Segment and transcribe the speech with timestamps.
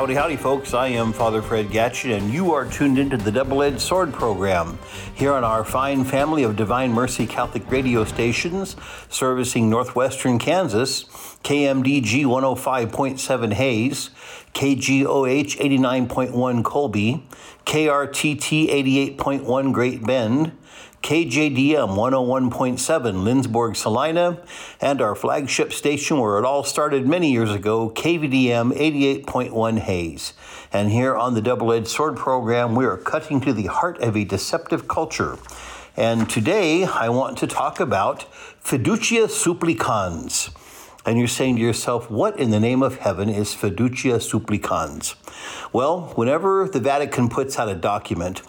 [0.00, 0.72] Howdy, howdy, folks.
[0.72, 4.78] I am Father Fred Gatschet, and you are tuned into the Double Edged Sword program
[5.14, 8.76] here on our fine family of Divine Mercy Catholic radio stations
[9.10, 11.04] servicing northwestern Kansas,
[11.44, 14.08] KMDG 105.7 Hays,
[14.54, 17.26] KGOH 89.1 Colby,
[17.66, 18.70] KRTT
[19.18, 20.52] 88.1 Great Bend,
[21.02, 24.38] KJDM 101.7 Lindsborg, Salina,
[24.82, 28.72] and our flagship station where it all started many years ago, KVDM
[29.24, 30.34] 88.1 Hays.
[30.70, 34.14] And here on the Double Edged Sword program, we are cutting to the heart of
[34.14, 35.38] a deceptive culture.
[35.96, 38.30] And today I want to talk about
[38.62, 40.50] fiducia supplicans.
[41.06, 45.16] And you're saying to yourself, what in the name of heaven is fiducia supplicans?
[45.72, 48.42] Well, whenever the Vatican puts out a document,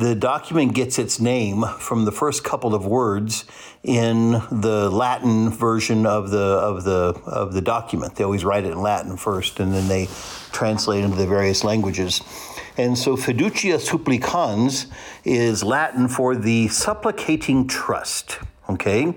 [0.00, 3.44] the document gets its name from the first couple of words
[3.82, 8.14] in the Latin version of the of the of the document.
[8.14, 10.08] They always write it in Latin first, and then they
[10.52, 12.22] translate into the various languages.
[12.78, 14.86] And so, fiducia supplicans
[15.22, 18.38] is Latin for the supplicating trust.
[18.70, 19.14] Okay,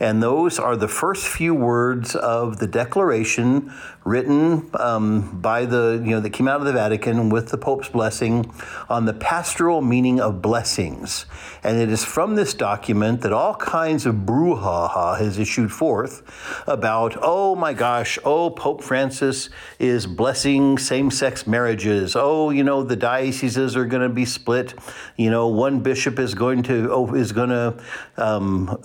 [0.00, 3.70] and those are the first few words of the declaration
[4.04, 7.88] written um, by the, you know, that came out of the Vatican with the Pope's
[7.88, 8.52] blessing
[8.88, 11.26] on the pastoral meaning of blessings.
[11.62, 16.22] And it is from this document that all kinds of brouhaha has issued forth
[16.66, 22.16] about, oh my gosh, oh, Pope Francis is blessing same sex marriages.
[22.16, 24.74] Oh, you know, the dioceses are going to be split.
[25.16, 27.82] You know, one bishop is going to, oh, is going to,
[28.16, 28.82] um,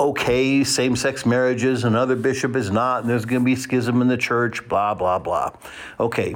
[0.00, 4.08] okay same sex marriages, another bishop is not, and there's going to be schism in
[4.08, 5.52] the church, blah, blah, blah.
[5.98, 6.34] Okay,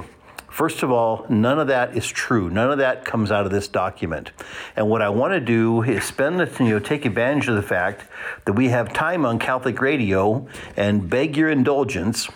[0.55, 2.49] First of all, none of that is true.
[2.49, 4.31] None of that comes out of this document.
[4.77, 7.61] And what I want to do is spend, the you know, take advantage of the
[7.61, 8.05] fact
[8.45, 12.29] that we have time on Catholic radio and beg your indulgence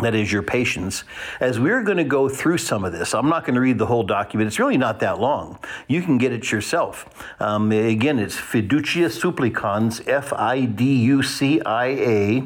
[0.00, 1.04] that is your patience.
[1.40, 3.86] As we're going to go through some of this, I'm not going to read the
[3.86, 4.48] whole document.
[4.48, 5.58] It's really not that long.
[5.86, 7.08] You can get it yourself.
[7.38, 12.40] Um, again, it's Fiducia Supplicans, F I D U C I A,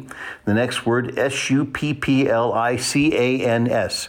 [0.45, 4.09] the next word, S U P P L I C A N S.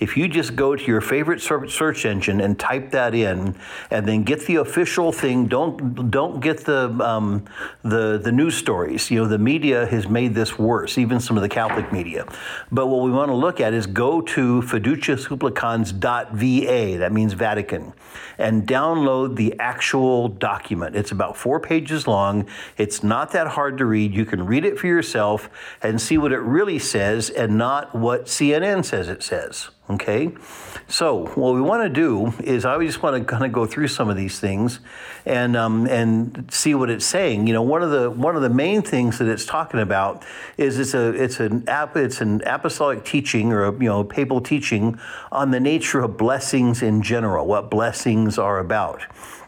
[0.00, 3.54] If you just go to your favorite search engine and type that in,
[3.90, 7.44] and then get the official thing, don't don't get the um,
[7.82, 9.10] the the news stories.
[9.10, 12.26] You know, the media has made this worse, even some of the Catholic media.
[12.72, 17.92] But but what we want to look at is go to fiduciasupplicans.va, that means Vatican,
[18.38, 20.96] and download the actual document.
[20.96, 22.46] It's about four pages long.
[22.78, 24.14] It's not that hard to read.
[24.14, 25.50] You can read it for yourself
[25.82, 29.68] and see what it really says and not what CNN says it says.
[29.90, 30.30] Okay,
[30.86, 33.88] so what we want to do is I just want to kind of go through
[33.88, 34.78] some of these things
[35.26, 37.48] and um, and see what it's saying.
[37.48, 40.24] You know, one of the one of the main things that it's talking about
[40.56, 41.64] is it's a it's an
[41.96, 44.96] it's an apostolic teaching or a, you know papal teaching
[45.32, 49.02] on the nature of blessings in general, what blessings are about.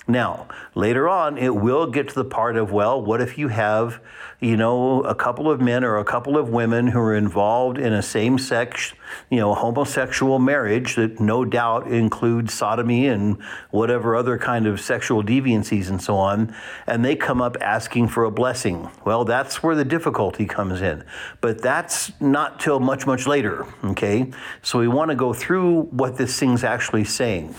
[0.08, 4.00] Now, later on, it will get to the part of, well, what if you have,
[4.40, 7.92] you know, a couple of men or a couple of women who are involved in
[7.92, 8.94] a same sex,
[9.30, 15.22] you know, homosexual marriage that no doubt includes sodomy and whatever other kind of sexual
[15.22, 16.52] deviancies and so on,
[16.88, 18.90] and they come up asking for a blessing.
[19.04, 21.04] Well, that's where the difficulty comes in.
[21.40, 24.32] But that's not till much, much later, okay?
[24.62, 27.54] So we want to go through what this thing's actually saying.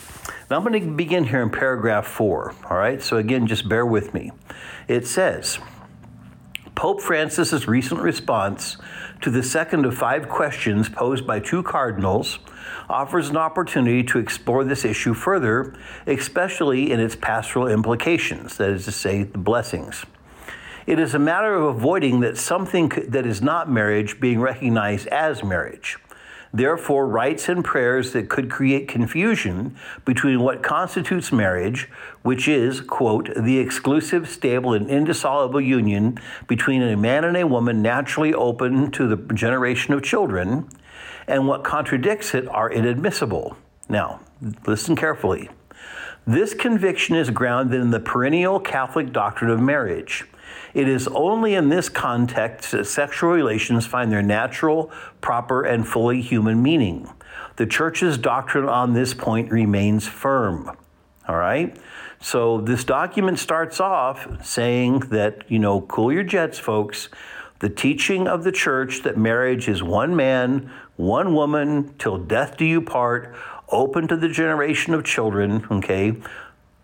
[0.53, 3.01] Now I'm going to begin here in paragraph four, all right?
[3.01, 4.29] So again, just bear with me.
[4.87, 5.57] It says,
[6.75, 8.77] Pope Francis's recent response
[9.21, 12.37] to the second of five questions posed by two cardinals
[12.87, 15.75] offers an opportunity to explore this issue further,
[16.05, 20.05] especially in its pastoral implications, that is to say, the blessings.
[20.85, 25.43] It is a matter of avoiding that something that is not marriage being recognized as
[25.43, 25.97] marriage.
[26.55, 29.75] Therefore, rites and prayers that could create confusion
[30.05, 31.89] between what constitutes marriage,
[32.21, 37.81] which is, quote, the exclusive, stable, and indissoluble union between a man and a woman
[37.81, 40.69] naturally open to the generation of children,
[41.27, 43.57] and what contradicts it are inadmissible.
[43.89, 44.19] Now,
[44.67, 45.49] listen carefully.
[46.27, 50.25] This conviction is grounded in the perennial Catholic doctrine of marriage.
[50.73, 54.91] It is only in this context that sexual relations find their natural,
[55.21, 57.09] proper, and fully human meaning.
[57.57, 60.75] The Church's doctrine on this point remains firm.
[61.27, 61.77] All right?
[62.19, 67.09] So this document starts off saying that, you know, cool your jets, folks.
[67.59, 72.65] The teaching of the church that marriage is one man, one woman, till death do
[72.65, 73.35] you part,
[73.69, 76.15] open to the generation of children, okay?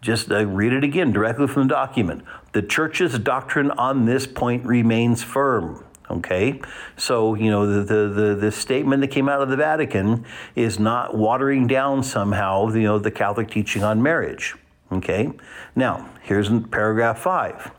[0.02, 2.24] Just uh, read it again directly from the document.
[2.52, 5.86] The church's doctrine on this point remains firm.
[6.10, 6.60] Okay,
[6.98, 10.26] so you know the, the the statement that came out of the Vatican
[10.56, 14.56] is not watering down somehow you know the Catholic teaching on marriage.
[14.92, 15.32] Okay,
[15.76, 17.72] now here's in paragraph five.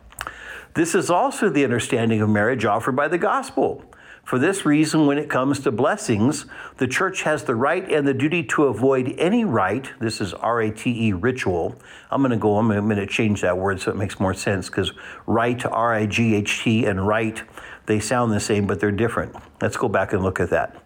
[0.74, 3.84] This is also the understanding of marriage offered by the gospel.
[4.30, 6.46] For this reason, when it comes to blessings,
[6.76, 9.90] the church has the right and the duty to avoid any rite.
[9.98, 11.74] This is R A T E ritual.
[12.12, 14.70] I'm going to go, I'm going to change that word so it makes more sense
[14.70, 14.92] because
[15.26, 17.42] rite, R I G H T, and rite,
[17.86, 19.34] they sound the same, but they're different.
[19.60, 20.80] Let's go back and look at that.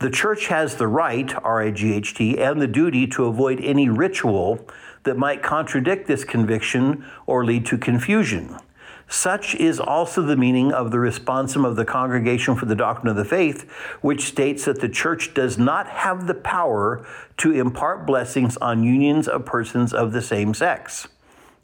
[0.00, 3.60] The church has the right, R I G H T, and the duty to avoid
[3.60, 4.66] any ritual
[5.04, 8.58] that might contradict this conviction or lead to confusion.
[9.08, 13.16] Such is also the meaning of the responsum of the Congregation for the Doctrine of
[13.16, 13.62] the Faith,
[14.00, 17.06] which states that the church does not have the power
[17.38, 21.06] to impart blessings on unions of persons of the same sex.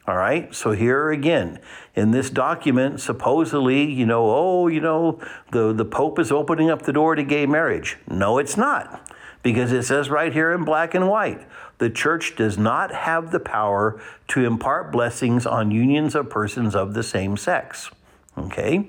[0.06, 1.61] All right, so here again,
[1.94, 5.21] in this document, supposedly, you know, oh, you know,
[5.53, 7.99] the, the Pope is opening up the door to gay marriage.
[8.09, 9.09] No, it's not,
[9.44, 11.47] because it says right here in black and white
[11.82, 16.94] the church does not have the power to impart blessings on unions of persons of
[16.94, 17.90] the same sex.
[18.38, 18.88] Okay?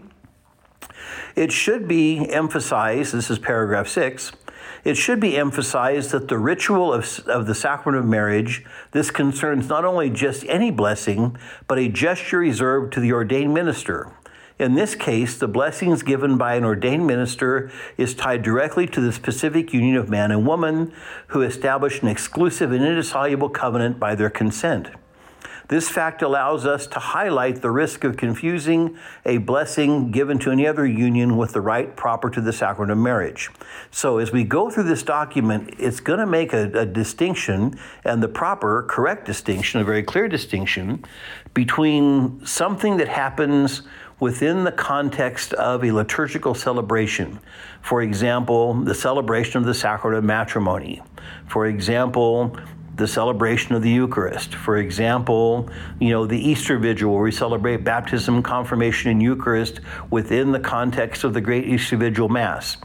[1.36, 4.32] It should be emphasized, this is paragraph six,
[4.84, 9.68] it should be emphasized that the ritual of, of the sacrament of marriage, this concerns
[9.68, 11.36] not only just any blessing,
[11.68, 14.12] but a gesture reserved to the ordained minister.
[14.60, 19.12] In this case, the blessings given by an ordained minister is tied directly to the
[19.12, 20.94] specific union of man and woman
[21.28, 24.90] who establish an exclusive and indissoluble covenant by their consent.
[25.70, 30.68] This fact allows us to highlight the risk of confusing a blessing given to any
[30.68, 33.50] other union with the rite proper to the sacrament of marriage.
[33.90, 38.22] So, as we go through this document, it's going to make a, a distinction and
[38.22, 41.06] the proper, correct distinction, a very clear distinction
[41.54, 43.84] between something that happens
[44.20, 47.40] within the context of a liturgical celebration.
[47.82, 51.02] For example, the celebration of the sacrament of matrimony.
[51.48, 52.58] For example,
[52.96, 54.54] the celebration of the Eucharist.
[54.54, 55.70] For example,
[56.00, 59.80] you know, the Easter Vigil where we celebrate baptism, confirmation, and Eucharist
[60.10, 62.78] within the context of the Great Easter Vigil Mass.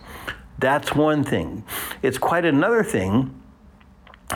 [0.58, 1.64] That's one thing.
[2.02, 3.40] It's quite another thing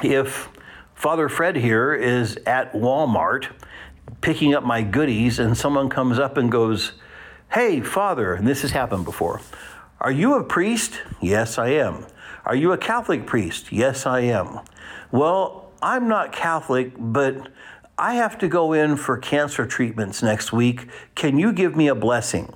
[0.03, 0.49] if
[0.95, 3.49] Father Fred here is at Walmart
[4.23, 6.93] picking up my goodies and someone comes up and goes,
[7.53, 9.43] Hey, Father, and this has happened before.
[10.01, 11.03] Are you a priest?
[11.21, 12.07] Yes, I am.
[12.47, 13.71] Are you a Catholic priest?
[13.71, 14.61] Yes, I am.
[15.11, 17.49] Well, I'm not Catholic, but
[17.99, 20.89] I have to go in for cancer treatments next week.
[21.15, 22.53] Can you give me a blessing?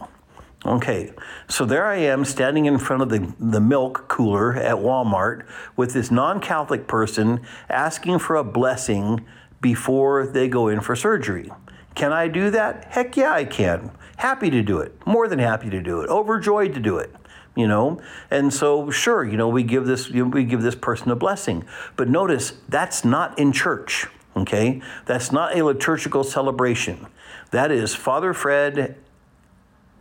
[0.65, 1.13] Okay,
[1.49, 5.47] so there I am standing in front of the, the milk cooler at Walmart
[5.77, 9.25] with this non Catholic person asking for a blessing
[9.61, 11.51] before they go in for surgery.
[11.95, 12.85] Can I do that?
[12.91, 13.91] Heck yeah, I can.
[14.19, 14.95] Happy to do it.
[15.07, 16.11] More than happy to do it.
[16.11, 17.15] Overjoyed to do it.
[17.55, 21.17] You know, and so sure, you know, we give this we give this person a
[21.17, 21.65] blessing.
[21.97, 24.09] But notice that's not in church.
[24.37, 27.07] Okay, that's not a liturgical celebration.
[27.53, 28.97] That is Father Fred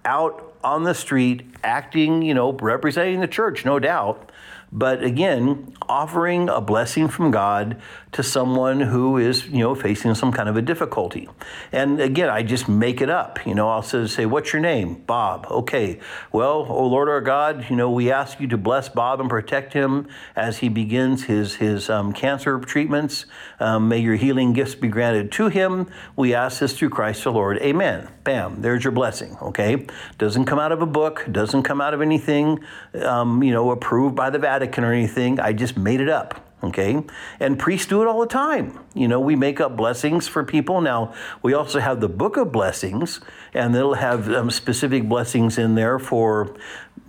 [0.03, 4.31] out on the street acting, you know, representing the church, no doubt,
[4.75, 7.81] but again, offering a blessing from God
[8.11, 11.29] to someone who is, you know, facing some kind of a difficulty.
[11.71, 13.45] And again, I just make it up.
[13.45, 14.95] You know, I'll say, What's your name?
[14.95, 15.47] Bob.
[15.49, 16.01] Okay.
[16.33, 19.71] Well, oh Lord our God, you know, we ask you to bless Bob and protect
[19.71, 23.27] him as he begins his, his um, cancer treatments.
[23.59, 25.87] Um, may your healing gifts be granted to him.
[26.15, 27.57] We ask this through Christ the Lord.
[27.59, 28.09] Amen.
[28.23, 28.61] Bam.
[28.61, 29.37] There's your blessing.
[29.41, 29.85] Okay.
[30.17, 32.59] Doesn't come out of a book, doesn't come out of anything,
[33.03, 35.39] um, you know, approved by the Vatican or anything.
[35.39, 37.03] I just made it up okay?
[37.39, 38.79] And priests do it all the time.
[38.93, 40.81] You know, we make up blessings for people.
[40.81, 43.21] Now, we also have the book of blessings,
[43.53, 46.55] and it'll have um, specific blessings in there for,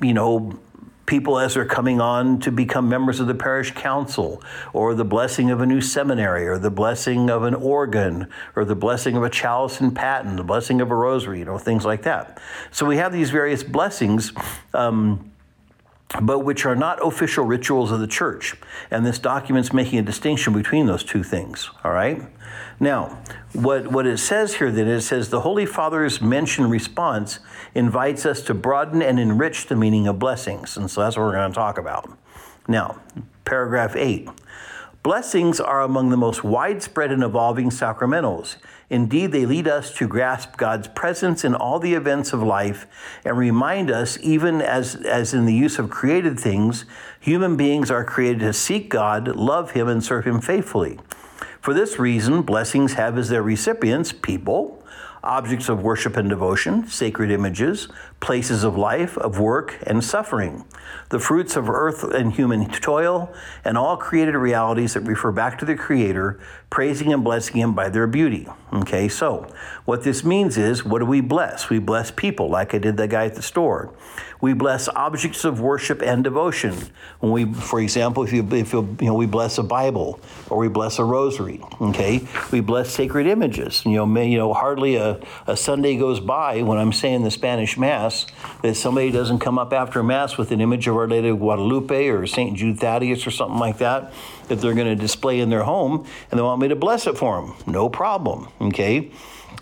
[0.01, 0.59] you know,
[1.07, 5.51] people as they're coming on to become members of the parish council, or the blessing
[5.51, 9.31] of a new seminary, or the blessing of an organ, or the blessing of a
[9.31, 12.41] chalice and paten, the blessing of a rosary, you know, things like that.
[12.71, 14.33] So we have these various blessings.
[14.75, 15.33] Um,
[16.23, 18.55] but which are not official rituals of the church.
[18.93, 22.23] And this document's making a distinction between those two things, all right?
[22.79, 23.19] Now,
[23.53, 27.41] what, what it says here then, it says the Holy Father's mention response
[27.77, 30.79] invites us to broaden and enrich the meaning of blessings.
[30.79, 32.11] And so that's what we're going to talk about.
[32.67, 32.99] Now,
[33.45, 34.29] paragraph 8.
[35.03, 38.57] Blessings are among the most widespread and evolving sacramentals.
[38.89, 42.87] Indeed, they lead us to grasp God's presence in all the events of life
[43.25, 46.87] and remind us, even as, as in the use of created things,
[47.21, 50.99] human beings are created to seek God, love Him, and serve Him faithfully.
[51.61, 54.76] For this reason, blessings have as their recipients people
[55.27, 57.89] objects of worship and devotion, sacred images,
[58.21, 60.65] places of life, of work, and suffering,
[61.11, 63.33] the fruits of earth and human toil,
[63.65, 67.89] and all created realities that refer back to the Creator, praising and blessing Him by
[67.89, 68.49] their beauty.
[68.73, 69.53] Okay, so
[69.85, 71.71] what this means is what do we bless?
[71.71, 73.95] We bless people, like I did the guy at the store.
[74.41, 76.75] We bless objects of worship and devotion.
[77.21, 80.21] When we, for example, if you, if you, you know, we bless a Bible
[80.51, 81.63] or we bless a rosary.
[81.81, 83.83] Okay, we bless sacred images.
[83.87, 87.31] You know, may, you know, hardly a, a Sunday goes by when I'm saying the
[87.31, 88.06] Spanish Mass
[88.63, 92.09] that somebody doesn't come up after Mass with an image of Our Lady of Guadalupe
[92.09, 94.13] or Saint Jude Thaddeus or something like that
[94.49, 97.19] that they're going to display in their home, and they want me to bless it
[97.19, 97.55] for them.
[97.67, 98.49] No problem.
[98.61, 99.11] Okay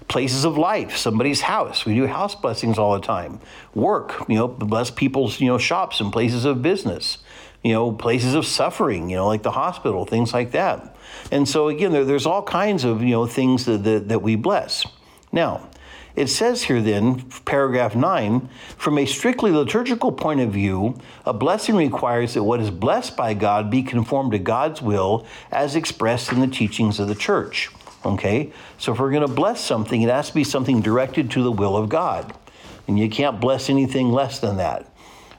[0.09, 1.87] places of life, somebody's house.
[1.87, 3.41] We do house blessings all the time.
[3.75, 7.19] Work, you know, bless people's, you know, shops and places of business.
[7.63, 10.95] You know, places of suffering, you know, like the hospital, things like that.
[11.33, 14.37] And so again, there, there's all kinds of, you know, things that, that, that we
[14.37, 14.85] bless.
[15.33, 15.71] Now,
[16.17, 21.75] it says here then, paragraph 9, from a strictly liturgical point of view, a blessing
[21.75, 26.41] requires that what is blessed by God be conformed to God's will as expressed in
[26.41, 27.71] the teachings of the church.
[28.05, 28.53] Okay?
[28.79, 31.53] So if we're going to bless something, it has to be something directed to the
[31.53, 32.33] will of God.
[32.87, 34.89] And you can't bless anything less than that.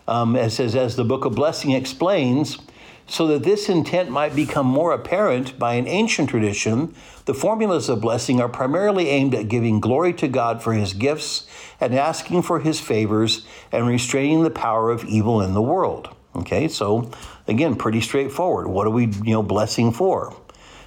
[0.07, 2.57] Um, it says, as the book of blessing explains,
[3.07, 6.93] so that this intent might become more apparent by an ancient tradition,
[7.25, 11.47] the formulas of blessing are primarily aimed at giving glory to God for his gifts
[11.79, 16.09] and asking for his favors and restraining the power of evil in the world.
[16.35, 17.11] Okay, so
[17.47, 18.67] again, pretty straightforward.
[18.67, 20.35] What are we, you know, blessing for?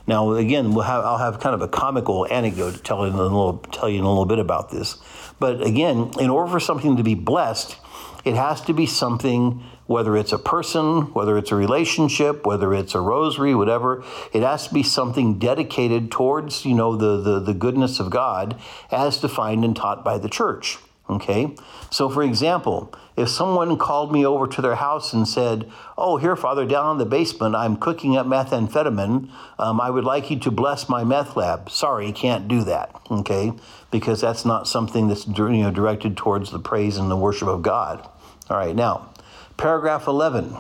[0.07, 3.17] Now, again, we'll have, I'll have kind of a comical anecdote to tell you, a
[3.23, 4.97] little, tell you in a little bit about this.
[5.39, 7.77] But again, in order for something to be blessed,
[8.25, 12.95] it has to be something, whether it's a person, whether it's a relationship, whether it's
[12.95, 14.05] a rosary, whatever,
[14.35, 18.61] it has to be something dedicated towards, you know, the, the, the goodness of God
[18.93, 20.77] as defined and taught by the church.
[21.09, 21.57] Okay?
[21.91, 26.37] So, for example, if someone called me over to their house and said, Oh, here,
[26.37, 29.31] Father, down in the basement, I'm cooking up methamphetamine.
[29.59, 31.71] Um, I would like you to bless my meth lab.
[31.71, 32.95] Sorry, can't do that.
[33.11, 33.55] Okay?
[33.91, 37.63] Because that's not something that's you know, directed towards the praise and the worship of
[37.63, 38.07] God.
[38.51, 39.09] All right, now,
[39.59, 40.57] paragraph 11.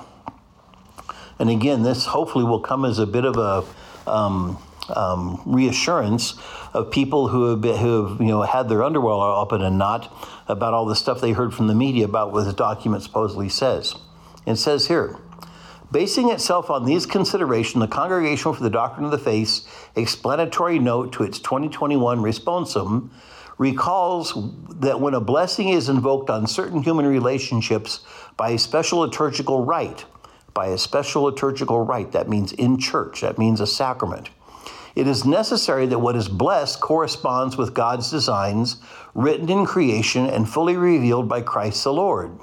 [1.39, 4.59] And again, this hopefully will come as a bit of a um,
[4.95, 6.35] um, reassurance
[6.75, 9.71] of people who have, been, who have you know had their underwear up in a
[9.71, 10.13] knot
[10.49, 13.95] about all the stuff they heard from the media about what the document supposedly says.
[14.45, 15.17] It says here.
[15.91, 21.15] Basing itself on these considerations, the Congregation for the Doctrine of the Faith explanatory note
[21.15, 23.09] to its 2021 responsum
[23.59, 24.33] recalls
[24.81, 28.01] that when a blessing is invoked on certain human relationships
[28.37, 30.05] by a special liturgical rite,
[30.55, 34.31] by a special liturgical rite, that means in church, that means a sacrament,
[34.95, 38.79] it is necessary that what is blessed corresponds with God's designs
[39.15, 42.37] written in creation and fully revealed by Christ the Lord.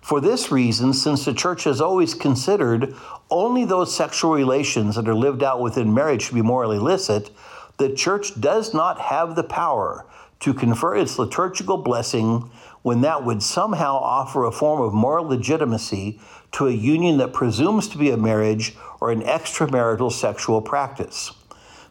[0.00, 2.94] For this reason, since the church has always considered
[3.30, 7.30] only those sexual relations that are lived out within marriage to be morally illicit,
[7.78, 10.06] the church does not have the power
[10.40, 12.50] to confer its liturgical blessing
[12.82, 16.20] when that would somehow offer a form of moral legitimacy
[16.52, 21.32] to a union that presumes to be a marriage or an extramarital sexual practice.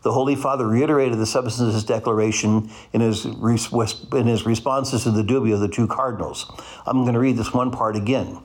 [0.03, 5.11] The Holy Father reiterated the substance of his declaration in his, in his responses to
[5.11, 6.49] the dubia of the two cardinals.
[6.85, 8.39] I'm going to read this one part again.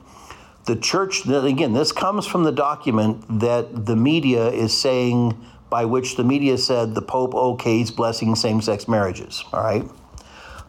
[0.65, 5.41] The church, again, this comes from the document that the media is saying,
[5.73, 9.43] by which the media said the Pope okays blessing same sex marriages.
[9.51, 9.83] All right?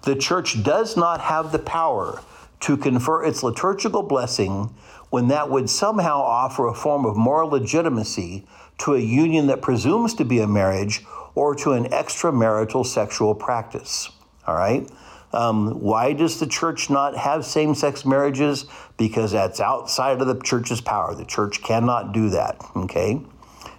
[0.04, 2.22] The church does not have the power
[2.60, 4.74] to confer its liturgical blessing
[5.10, 8.46] when that would somehow offer a form of moral legitimacy
[8.78, 14.08] to a union that presumes to be a marriage or to an extramarital sexual practice.
[14.46, 14.90] All right?
[15.34, 18.64] Um, why does the church not have same sex marriages?
[18.96, 21.14] Because that's outside of the church's power.
[21.14, 22.56] The church cannot do that.
[22.74, 23.20] Okay?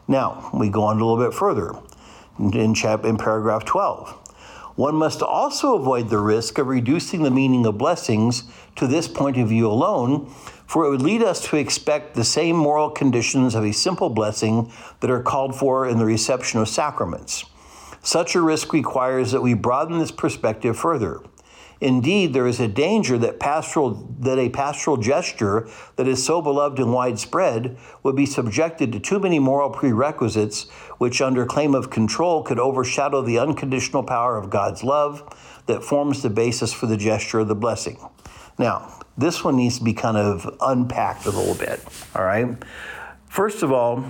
[0.08, 1.76] Now, we go on a little bit further
[2.40, 4.10] in, chap- in paragraph 12.
[4.76, 8.44] One must also avoid the risk of reducing the meaning of blessings
[8.76, 10.30] to this point of view alone
[10.68, 14.72] for it would lead us to expect the same moral conditions of a simple blessing
[15.00, 17.46] that are called for in the reception of sacraments.
[18.02, 21.22] Such a risk requires that we broaden this perspective further.
[21.82, 25.68] Indeed, there is a danger that pastoral that a pastoral gesture
[25.98, 31.22] that is so beloved and widespread would be subjected to too many moral prerequisites, which,
[31.22, 35.24] under claim of control, could overshadow the unconditional power of God's love
[35.66, 38.00] that forms the basis for the gesture of the blessing.
[38.58, 41.84] Now, this one needs to be kind of unpacked a little bit,
[42.16, 42.58] all right?
[43.28, 44.06] First of all,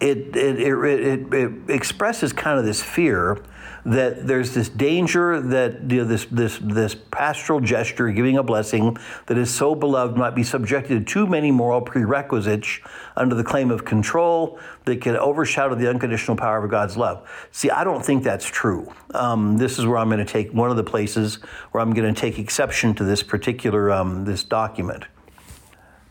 [0.00, 3.42] it, it, it, it, it expresses kind of this fear
[3.84, 8.96] that there's this danger that you know, this this this pastoral gesture, giving a blessing
[9.26, 12.80] that is so beloved, might be subjected to too many moral prerequisites
[13.16, 17.28] under the claim of control that can overshadow the unconditional power of God's love.
[17.52, 18.92] See, I don't think that's true.
[19.14, 21.36] Um, this is where I'm going to take one of the places
[21.72, 25.04] where I'm going to take exception to this particular um, this document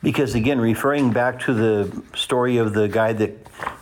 [0.01, 3.32] because again referring back to the story of the guy that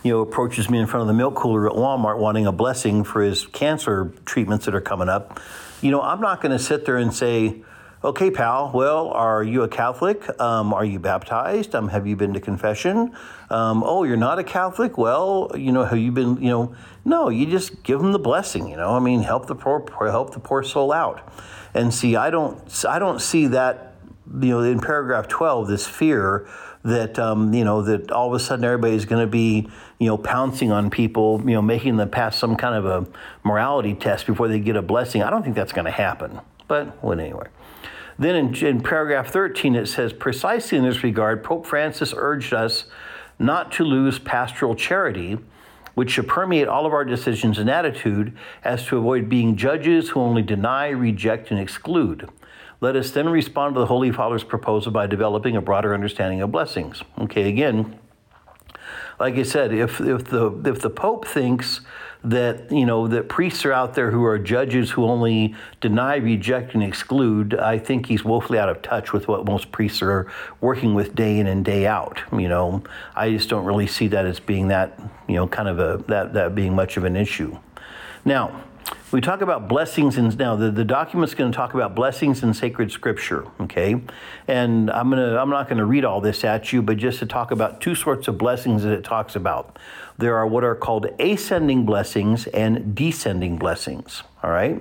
[0.02, 3.04] you know approaches me in front of the milk cooler at Walmart wanting a blessing
[3.04, 5.40] for his cancer treatments that are coming up
[5.80, 7.62] you know I'm not going to sit there and say
[8.02, 10.28] okay pal well are you a Catholic?
[10.40, 11.74] Um, are you baptized?
[11.74, 13.14] Um, have you been to confession?
[13.50, 14.98] Um, oh you're not a Catholic?
[14.98, 16.74] Well you know have you been you know?
[17.04, 18.90] No you just give them the blessing you know?
[18.90, 21.32] I mean help the poor help the poor soul out.
[21.74, 23.87] And see I don't I don't see that
[24.40, 26.48] you know, in paragraph 12, this fear
[26.84, 29.68] that, um, you know, that all of a sudden everybody's going to be,
[29.98, 33.10] you know, pouncing on people, you know, making them pass some kind of a
[33.44, 35.22] morality test before they get a blessing.
[35.22, 36.40] I don't think that's going to happen.
[36.66, 37.46] But, well, anyway.
[38.18, 42.84] Then in, in paragraph 13, it says, precisely in this regard, Pope Francis urged us
[43.38, 45.38] not to lose pastoral charity,
[45.94, 50.20] which should permeate all of our decisions and attitude as to avoid being judges who
[50.20, 52.28] only deny, reject, and exclude.
[52.80, 56.52] Let us then respond to the Holy Father's proposal by developing a broader understanding of
[56.52, 57.02] blessings.
[57.18, 57.98] Okay, again,
[59.18, 61.80] like I said, if, if the if the Pope thinks
[62.22, 66.74] that you know that priests are out there who are judges who only deny, reject,
[66.74, 70.30] and exclude, I think he's woefully out of touch with what most priests are
[70.60, 72.20] working with day in and day out.
[72.32, 72.84] You know,
[73.16, 76.34] I just don't really see that as being that you know kind of a that
[76.34, 77.58] that being much of an issue.
[78.24, 78.62] Now,
[79.10, 82.52] we talk about blessings and now the, the document's going to talk about blessings in
[82.52, 84.00] sacred scripture okay?
[84.46, 87.18] And i'm going to i'm not going to read all this at you but just
[87.20, 89.78] to talk about two sorts of blessings that it talks about.
[90.18, 94.80] There are what are called ascending blessings and descending blessings all right?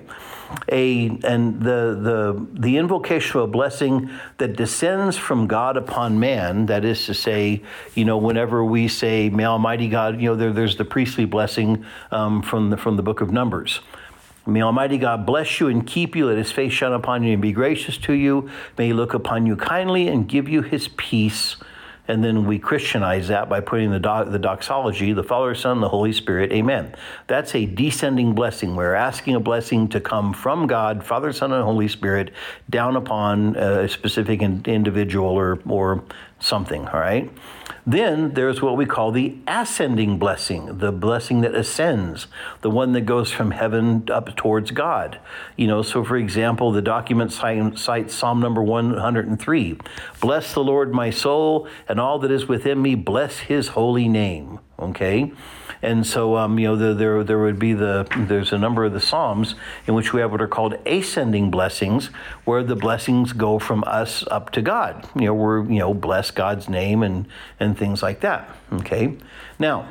[0.71, 6.67] A and the the the invocation of a blessing that descends from God upon man
[6.67, 7.63] that is to say
[7.96, 11.85] you know whenever we say may almighty God you know there, there's the priestly blessing
[12.11, 13.81] um, from the from the book of numbers
[14.48, 16.27] May Almighty God bless you and keep you.
[16.27, 18.50] Let his face shine upon you and be gracious to you.
[18.77, 21.57] May he look upon you kindly and give you his peace.
[22.07, 25.89] And then we Christianize that by putting the, do- the doxology, the Father, Son, the
[25.89, 26.51] Holy Spirit.
[26.51, 26.96] Amen.
[27.27, 28.75] That's a descending blessing.
[28.75, 32.33] We're asking a blessing to come from God, Father, Son, and Holy Spirit,
[32.70, 36.03] down upon a specific individual or, or
[36.39, 37.29] something, all right?
[37.85, 42.27] Then there's what we call the ascending blessing, the blessing that ascends,
[42.59, 45.20] the one that goes from heaven up towards God.
[45.55, 49.77] You know, so for example, the document cites Psalm number 103
[50.20, 54.60] Bless the Lord, my soul, and all that is within me, bless his holy name.
[54.79, 55.31] Okay?
[55.81, 58.94] And so, um, you know, the, there there would be the there's a number of
[58.94, 59.55] the psalms
[59.86, 62.07] in which we have what are called ascending blessings,
[62.46, 65.07] where the blessings go from us up to God.
[65.16, 67.27] You know, we're you know bless God's name and
[67.60, 68.50] and things like that.
[68.74, 69.16] Okay,
[69.60, 69.88] now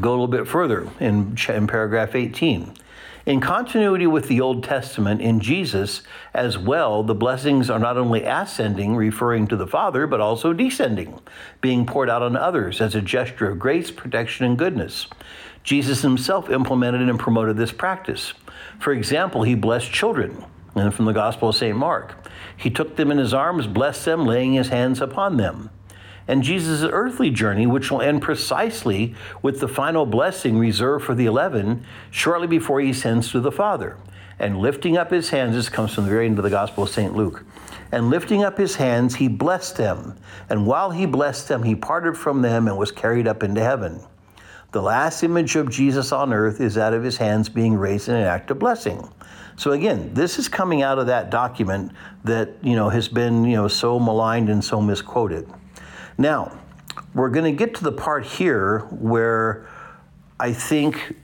[0.00, 2.74] go a little bit further in in paragraph 18.
[3.24, 6.02] In continuity with the Old Testament, in Jesus
[6.34, 11.20] as well, the blessings are not only ascending, referring to the Father, but also descending,
[11.60, 15.06] being poured out on others as a gesture of grace, protection, and goodness.
[15.62, 18.34] Jesus himself implemented and promoted this practice.
[18.80, 21.76] For example, he blessed children, and from the Gospel of St.
[21.76, 22.26] Mark.
[22.56, 25.70] He took them in his arms, blessed them, laying his hands upon them
[26.32, 31.26] and Jesus' earthly journey, which will end precisely with the final blessing reserved for the
[31.26, 33.98] eleven shortly before he ascends to the Father.
[34.38, 36.88] And lifting up his hands, this comes from the very end of the Gospel of
[36.88, 37.14] St.
[37.14, 37.44] Luke.
[37.92, 40.16] And lifting up his hands, he blessed them.
[40.48, 44.00] And while he blessed them, he parted from them and was carried up into heaven.
[44.70, 48.14] The last image of Jesus on earth is that of his hands being raised in
[48.14, 49.06] an act of blessing.
[49.56, 51.92] So again, this is coming out of that document
[52.24, 55.46] that, you know, has been, you know, so maligned and so misquoted.
[56.18, 56.58] Now,
[57.14, 59.68] we're going to get to the part here where
[60.38, 61.16] I think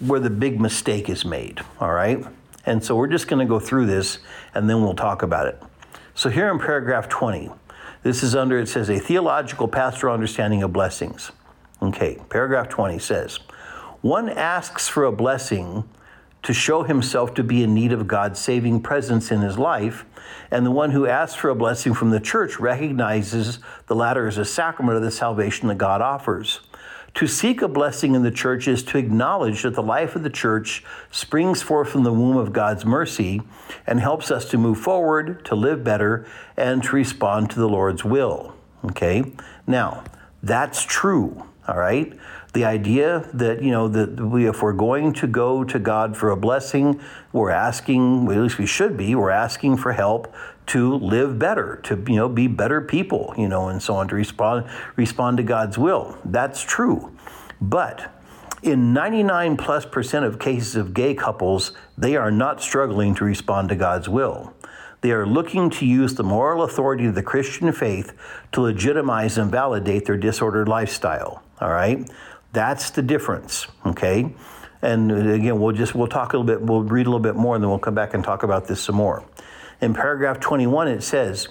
[0.00, 2.24] where the big mistake is made, all right?
[2.66, 4.18] And so we're just going to go through this
[4.54, 5.62] and then we'll talk about it.
[6.14, 7.50] So here in paragraph 20,
[8.02, 11.30] this is under, it says, a theological pastoral understanding of blessings.
[11.80, 13.38] Okay, paragraph 20 says,
[14.00, 15.88] one asks for a blessing
[16.42, 20.04] to show himself to be in need of God's saving presence in his life,
[20.50, 24.38] and the one who asks for a blessing from the church recognizes the latter as
[24.38, 26.60] a sacrament of the salvation that God offers.
[27.16, 30.30] To seek a blessing in the church is to acknowledge that the life of the
[30.30, 33.42] church springs forth from the womb of God's mercy
[33.86, 36.26] and helps us to move forward, to live better,
[36.56, 38.54] and to respond to the Lord's will.
[38.84, 39.24] Okay?
[39.66, 40.04] Now,
[40.42, 42.18] that's true, all right?
[42.52, 46.30] The idea that, you know, that we, if we're going to go to God for
[46.30, 47.00] a blessing,
[47.32, 50.34] we're asking, well, at least we should be, we're asking for help
[50.66, 54.14] to live better, to, you know, be better people, you know, and so on, to
[54.14, 56.18] respond, respond to God's will.
[56.24, 57.16] That's true.
[57.60, 58.12] But
[58.62, 63.70] in 99 plus percent of cases of gay couples, they are not struggling to respond
[63.70, 64.54] to God's will.
[65.00, 68.12] They are looking to use the moral authority of the Christian faith
[68.52, 71.42] to legitimize and validate their disordered lifestyle.
[71.60, 72.08] All right?
[72.52, 74.34] That's the difference, okay?
[74.82, 77.36] And uh, again, we'll just we'll talk a little bit, we'll read a little bit
[77.36, 79.24] more and then we'll come back and talk about this some more.
[79.80, 81.48] In paragraph 21 it says,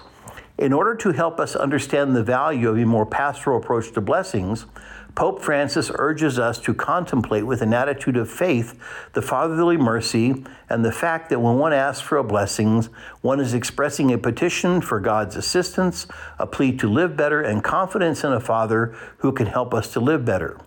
[0.57, 4.67] in order to help us understand the value of a more pastoral approach to blessings,
[5.15, 8.79] Pope Francis urges us to contemplate with an attitude of faith
[9.13, 12.87] the fatherly mercy and the fact that when one asks for a blessing,
[13.21, 18.23] one is expressing a petition for God's assistance, a plea to live better, and confidence
[18.23, 20.57] in a Father who can help us to live better.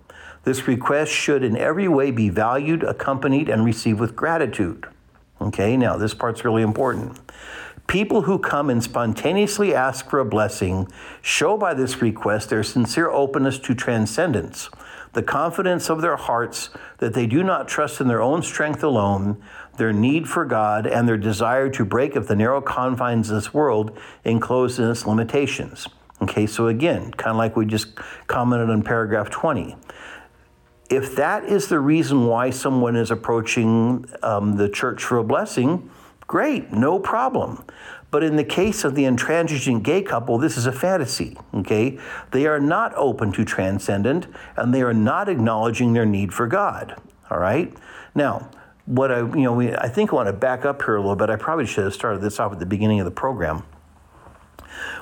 [0.44, 4.86] This request should in every way be valued, accompanied, and received with gratitude.
[5.40, 7.18] Okay, now this part's really important.
[7.86, 10.88] People who come and spontaneously ask for a blessing
[11.20, 14.70] show by this request their sincere openness to transcendence,
[15.12, 19.42] the confidence of their hearts that they do not trust in their own strength alone,
[19.76, 23.54] their need for God, and their desire to break of the narrow confines of this
[23.54, 25.86] world enclosed in its limitations.
[26.22, 29.76] Okay, so again, kind of like we just commented on paragraph 20
[30.90, 35.90] if that is the reason why someone is approaching um, the church for a blessing,
[36.26, 37.64] Great, no problem.
[38.10, 41.98] But in the case of the intransigent gay couple, this is a fantasy, okay?
[42.30, 47.00] They are not open to transcendent and they are not acknowledging their need for God,
[47.30, 47.76] all right?
[48.14, 48.48] Now,
[48.86, 51.16] what I, you know, we, I think I want to back up here a little
[51.16, 51.28] bit.
[51.28, 53.64] I probably should have started this off at the beginning of the program.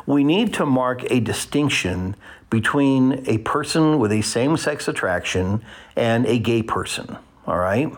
[0.07, 2.17] We need to mark a distinction
[2.51, 5.63] between a person with a same sex attraction
[5.97, 7.17] and a gay person,
[7.47, 7.93] all right?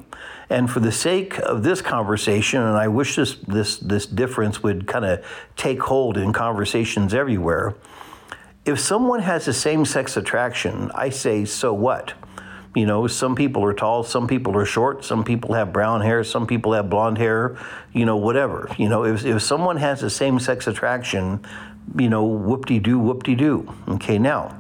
[0.51, 4.87] And for the sake of this conversation, and I wish this this this difference would
[4.87, 5.25] kind of
[5.57, 7.75] take hold in conversations everywhere.
[8.64, 12.14] If someone has a same-sex attraction, I say, so what?
[12.75, 16.25] You know, some people are tall, some people are short, some people have brown hair,
[16.25, 17.57] some people have blonde hair,
[17.92, 18.68] you know, whatever.
[18.79, 21.44] You know, if, if someone has a same sex attraction,
[21.99, 23.73] you know, whoop de doo, whoop de doo.
[23.88, 24.57] Okay, now,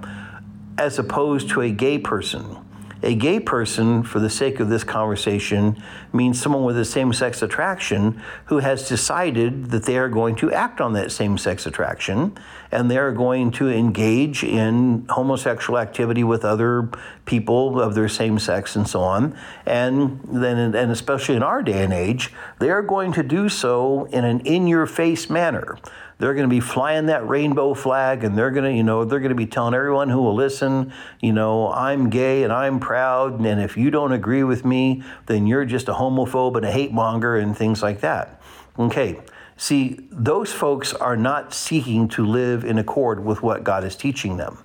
[0.78, 2.56] as opposed to a gay person,
[3.04, 5.76] a gay person, for the sake of this conversation,
[6.12, 10.50] means someone with a same sex attraction who has decided that they are going to
[10.50, 12.36] act on that same sex attraction
[12.72, 16.88] and they are going to engage in homosexual activity with other
[17.26, 19.36] people of their same sex and so on.
[19.66, 24.04] And then, and especially in our day and age, they are going to do so
[24.06, 25.76] in an in your face manner.
[26.18, 29.20] They're going to be flying that rainbow flag and they're going to, you know, they're
[29.20, 33.40] going to be telling everyone who will listen, you know, I'm gay and I'm proud.
[33.40, 36.92] And if you don't agree with me, then you're just a homophobe and a hate
[36.92, 38.40] monger and things like that.
[38.78, 39.20] Okay.
[39.56, 44.36] See, those folks are not seeking to live in accord with what God is teaching
[44.36, 44.58] them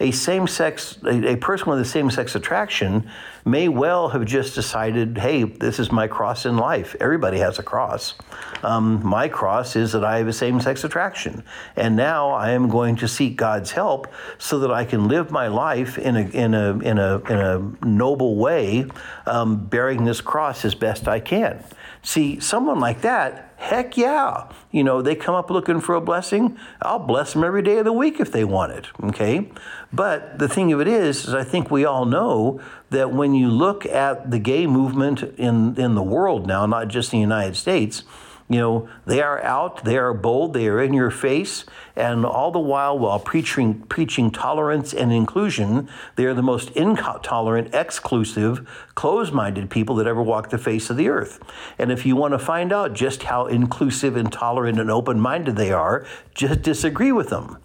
[0.00, 3.08] a same sex, a, a person with a same sex attraction
[3.44, 6.94] may well have just decided, hey, this is my cross in life.
[7.00, 8.14] Everybody has a cross.
[8.62, 11.42] Um, my cross is that I have a same sex attraction.
[11.74, 15.48] And now I am going to seek God's help so that I can live my
[15.48, 18.86] life in a, in a, in a, in a noble way,
[19.26, 21.64] um, bearing this cross as best I can.
[22.02, 24.50] See, someone like that, heck yeah.
[24.70, 26.58] You know, they come up looking for a blessing.
[26.80, 28.86] I'll bless them every day of the week if they want it.
[29.04, 29.50] Okay.
[29.92, 33.48] But the thing of it is, is I think we all know that when you
[33.48, 37.56] look at the gay movement in, in the world now, not just in the United
[37.56, 38.04] States,
[38.48, 42.50] you know, they are out, they are bold, they are in your face, and all
[42.50, 49.34] the while, while preaching, preaching tolerance and inclusion, they are the most intolerant, exclusive, closed
[49.34, 51.40] minded people that ever walked the face of the earth.
[51.78, 55.56] And if you want to find out just how inclusive and tolerant and open minded
[55.56, 57.58] they are, just disagree with them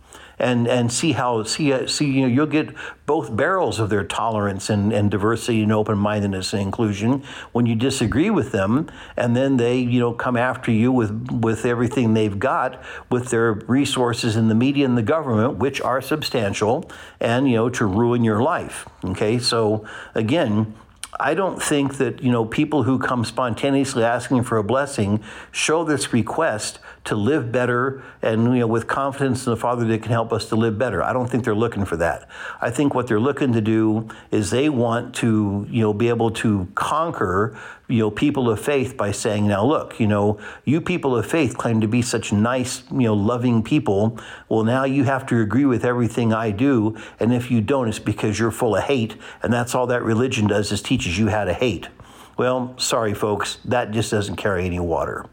[0.44, 2.70] and and see how see uh, see you know you'll get
[3.06, 7.76] both barrels of their tolerance and, and diversity and open mindedness and inclusion when you
[7.76, 12.40] disagree with them and then they you know come after you with with everything they've
[12.40, 17.56] got with their resources in the media and the government which are substantial and you
[17.56, 19.40] know to ruin your life okay?
[19.40, 20.76] So again
[21.20, 25.84] I don't think that you know people who come spontaneously asking for a blessing show
[25.84, 30.12] this request to live better and you know with confidence in the Father that can
[30.12, 31.04] help us to live better.
[31.04, 32.30] I don't think they're looking for that.
[32.62, 36.32] I think what they're looking to do is they want to you know be able
[36.32, 41.16] to conquer you know people of faith by saying now look you know you people
[41.18, 45.26] of faith claim to be such nice you know loving people well now you have
[45.26, 48.84] to agree with everything I do and if you don't it's because you're full of
[48.86, 51.90] hate and that's all that religion does is teaches you how to hate.
[52.36, 55.26] Well, sorry, folks, that just doesn't carry any water.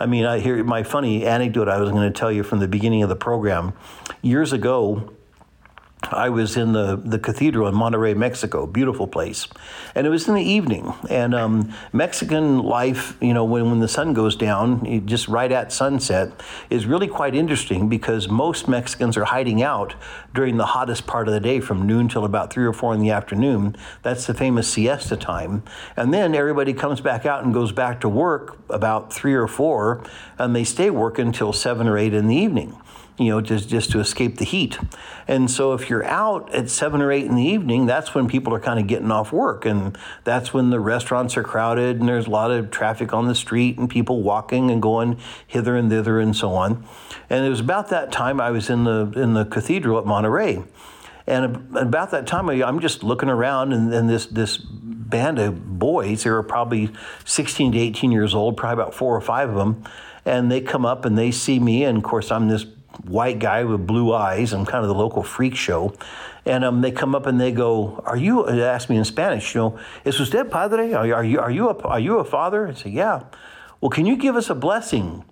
[0.00, 2.68] I mean, I hear my funny anecdote I was going to tell you from the
[2.68, 3.74] beginning of the program.
[4.22, 5.12] Years ago,
[6.02, 9.48] I was in the, the cathedral in Monterrey, Mexico, beautiful place.
[9.94, 10.92] And it was in the evening.
[11.08, 15.72] And um, Mexican life, you know, when, when the sun goes down, just right at
[15.72, 16.30] sunset,
[16.70, 19.94] is really quite interesting because most Mexicans are hiding out
[20.34, 23.00] during the hottest part of the day from noon till about three or four in
[23.00, 23.74] the afternoon.
[24.02, 25.62] That's the famous siesta time.
[25.96, 30.04] And then everybody comes back out and goes back to work about three or four,
[30.38, 32.76] and they stay working until seven or eight in the evening
[33.18, 34.78] you know, just, just to escape the heat.
[35.26, 38.54] And so if you're out at seven or eight in the evening, that's when people
[38.54, 39.64] are kind of getting off work.
[39.64, 43.34] And that's when the restaurants are crowded and there's a lot of traffic on the
[43.34, 46.86] street and people walking and going hither and thither and so on.
[47.30, 50.66] And it was about that time I was in the, in the cathedral at Monterrey.
[51.26, 56.22] And about that time, I'm just looking around, and, and this this band of boys,
[56.22, 56.90] they were probably
[57.24, 59.82] 16 to 18 years old, probably about four or five of them,
[60.24, 62.64] and they come up and they see me, and of course I'm this
[63.04, 64.52] white guy with blue eyes.
[64.52, 65.94] I'm kind of the local freak show.
[66.44, 69.54] And um, they come up and they go, "Are you?" They ask me in Spanish,
[69.54, 70.92] you know, "Es usted padre?
[70.92, 73.24] Are, are you are you a are you a father?" I say, "Yeah."
[73.80, 75.24] Well, can you give us a blessing?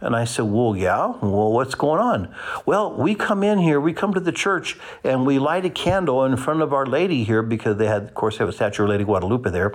[0.00, 1.06] And I said, Well, yeah.
[1.20, 2.34] Well, what's going on?
[2.66, 6.24] Well, we come in here, we come to the church, and we light a candle
[6.24, 8.84] in front of Our Lady here because they had, of course, they have a statue
[8.84, 9.74] of Lady Guadalupe there.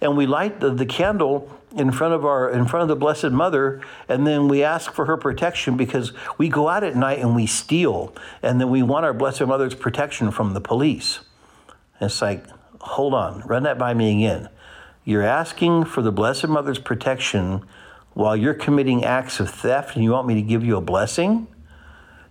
[0.00, 3.30] And we light the, the candle in front of our in front of the Blessed
[3.30, 7.34] Mother, and then we ask for her protection because we go out at night and
[7.34, 11.20] we steal, and then we want our Blessed Mother's protection from the police.
[11.98, 12.46] And it's like,
[12.80, 14.48] hold on, run that by me again.
[15.04, 17.64] You're asking for the Blessed Mother's protection
[18.14, 21.46] while you're committing acts of theft and you want me to give you a blessing?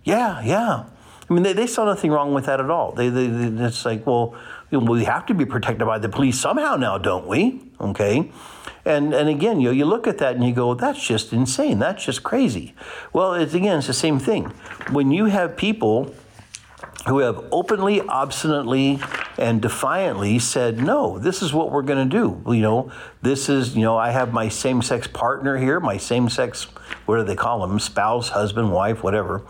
[0.02, 0.84] Yeah, yeah.
[1.28, 2.92] I mean, they, they saw nothing wrong with that at all.
[2.92, 4.34] They, they, they, it's like, well,
[4.70, 7.60] we have to be protected by the police somehow now, don't we?
[7.80, 8.30] Okay.
[8.84, 11.78] And, and again, you, you look at that and you go, that's just insane.
[11.78, 12.74] That's just crazy.
[13.12, 14.44] Well, it's again, it's the same thing.
[14.90, 16.14] When you have people
[17.06, 18.98] who have openly, obstinately,
[19.36, 22.42] and defiantly said, no, this is what we're going to do.
[22.54, 26.28] You know, this is, you know, I have my same sex partner here, my same
[26.28, 26.64] sex,
[27.04, 27.78] what do they call them?
[27.78, 29.42] Spouse, husband, wife, whatever.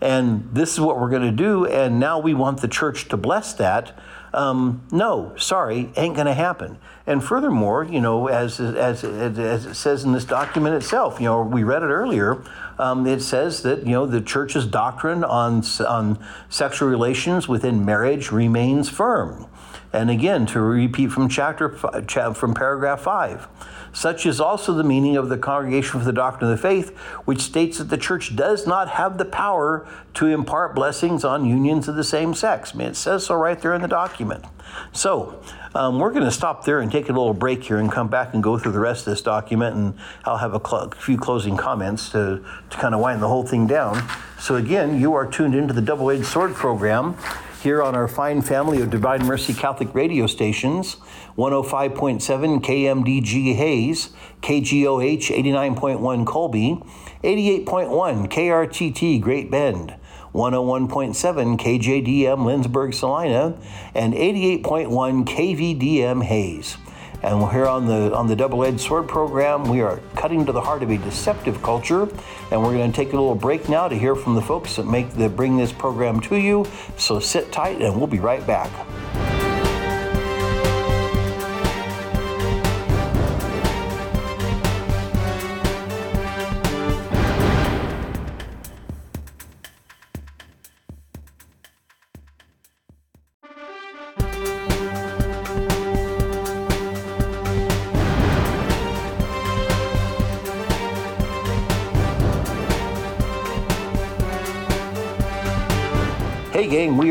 [0.00, 1.66] And this is what we're going to do.
[1.66, 3.96] And now we want the church to bless that.
[4.34, 6.78] Um, no, sorry, ain't going to happen.
[7.06, 11.42] And furthermore, you know, as, as, as it says in this document itself, you know,
[11.42, 12.42] we read it earlier,
[12.78, 18.30] um, it says that, you know, the church's doctrine on, on sexual relations within marriage
[18.30, 19.46] remains firm.
[19.92, 23.46] And again, to repeat from chapter from paragraph five,
[23.92, 27.40] such is also the meaning of the Congregation for the Doctrine of the Faith, which
[27.40, 31.96] states that the church does not have the power to impart blessings on unions of
[31.96, 32.74] the same sex.
[32.74, 34.44] I mean, it says so right there in the document.
[34.92, 35.42] So,
[35.74, 38.34] um, we're going to stop there and take a little break here and come back
[38.34, 41.56] and go through the rest of this document, and I'll have a cl- few closing
[41.56, 44.06] comments to, to kind of wind the whole thing down.
[44.38, 47.16] So, again, you are tuned into the Double Edged Sword program
[47.62, 50.96] here on our fine family of Divine Mercy Catholic radio stations
[51.38, 54.10] 105.7 KMDG Hays,
[54.42, 56.82] KGOH 89.1 Colby,
[57.22, 59.94] 88.1 KRTT Great Bend.
[60.34, 63.54] 101.7 KJDM Lindsborg Salina,
[63.94, 66.78] and 88.1 KVDM Hays.
[67.22, 69.68] And we're here on the on the Double Edged Sword program.
[69.68, 72.08] We are cutting to the heart of a deceptive culture,
[72.50, 74.86] and we're going to take a little break now to hear from the folks that
[74.86, 76.66] make that bring this program to you.
[76.96, 78.70] So sit tight, and we'll be right back.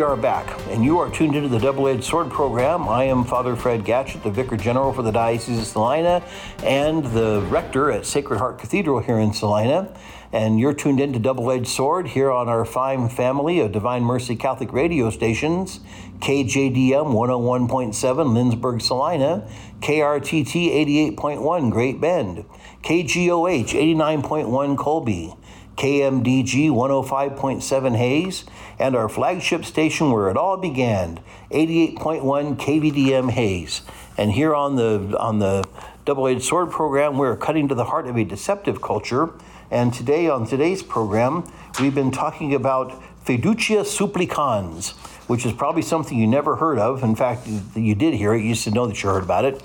[0.01, 2.89] We are back, and you are tuned into the Double Edged Sword program.
[2.89, 6.23] I am Father Fred Gatschet, the Vicar General for the Diocese of Salina
[6.63, 9.95] and the Rector at Sacred Heart Cathedral here in Salina.
[10.33, 14.35] And you're tuned into Double Edged Sword here on our fine family of Divine Mercy
[14.35, 15.81] Catholic radio stations
[16.19, 19.47] KJDM 101.7 Lindsborg Salina,
[19.81, 22.45] KRTT 88.1 Great Bend,
[22.81, 25.35] KGOH 89.1 Colby.
[25.81, 28.45] KMDG 105.7 Hays,
[28.77, 33.81] and our flagship station where it all began, 88.1 KVDM Hays.
[34.15, 35.63] And here on the on the
[36.05, 39.31] Double-Edged Sword program, we're cutting to the heart of a deceptive culture.
[39.71, 44.93] And today on today's program, we've been talking about fiducia supplicans,
[45.27, 47.03] which is probably something you never heard of.
[47.03, 48.41] In fact, you did hear it.
[48.41, 49.61] You used to know that you heard about it.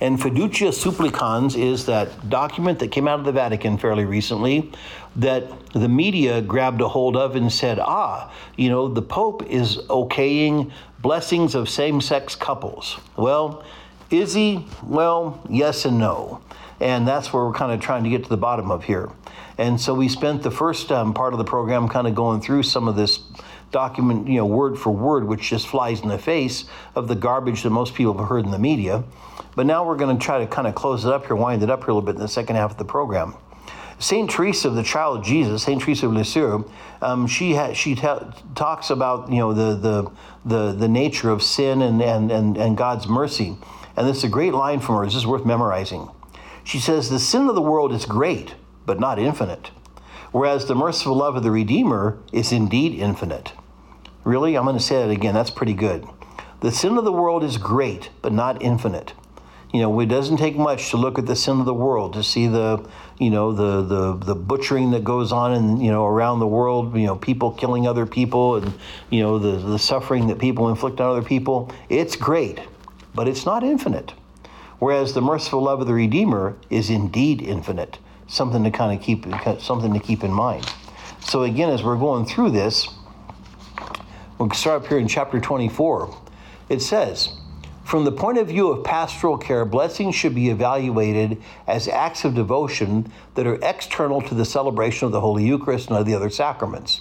[0.00, 4.72] And fiducia supplicans is that document that came out of the Vatican fairly recently
[5.16, 9.76] that the media grabbed a hold of and said, ah, you know, the Pope is
[9.88, 10.70] okaying
[11.00, 12.98] blessings of same sex couples.
[13.16, 13.64] Well,
[14.10, 14.66] is he?
[14.82, 16.40] Well, yes and no.
[16.80, 19.10] And that's where we're kind of trying to get to the bottom of here.
[19.58, 22.62] And so we spent the first um, part of the program kind of going through
[22.62, 23.20] some of this
[23.70, 27.62] document, you know, word for word, which just flies in the face of the garbage
[27.62, 29.04] that most people have heard in the media.
[29.54, 31.70] But now we're going to try to kind of close it up here, wind it
[31.70, 33.34] up here a little bit in the second half of the program.
[34.00, 36.64] Saint Teresa of the Child Jesus, Saint Teresa of Lisieux,
[37.02, 40.10] um, she ha- she ta- talks about you know the the
[40.42, 43.58] the, the nature of sin and, and, and, and God's mercy,
[43.96, 45.04] and this is a great line from her.
[45.04, 46.08] It's just worth memorizing.
[46.64, 48.54] She says, "The sin of the world is great,
[48.86, 49.70] but not infinite,
[50.32, 53.52] whereas the merciful love of the Redeemer is indeed infinite."
[54.30, 54.56] Really?
[54.56, 55.34] I'm going to say that again.
[55.34, 56.06] That's pretty good.
[56.60, 59.12] The sin of the world is great, but not infinite.
[59.72, 62.22] You know, it doesn't take much to look at the sin of the world to
[62.22, 62.88] see the,
[63.18, 66.96] you know, the the the butchering that goes on and you know around the world.
[66.96, 68.72] You know, people killing other people, and
[69.10, 71.72] you know the the suffering that people inflict on other people.
[71.88, 72.60] It's great,
[73.12, 74.12] but it's not infinite.
[74.78, 77.98] Whereas the merciful love of the Redeemer is indeed infinite.
[78.28, 79.26] Something to kind of keep
[79.58, 80.72] something to keep in mind.
[81.18, 82.86] So again, as we're going through this,
[84.40, 86.16] we'll start up here in chapter 24.
[86.70, 87.28] It says.
[87.84, 92.34] From the point of view of pastoral care, blessings should be evaluated as acts of
[92.34, 96.30] devotion that are external to the celebration of the Holy Eucharist and of the other
[96.30, 97.00] sacraments.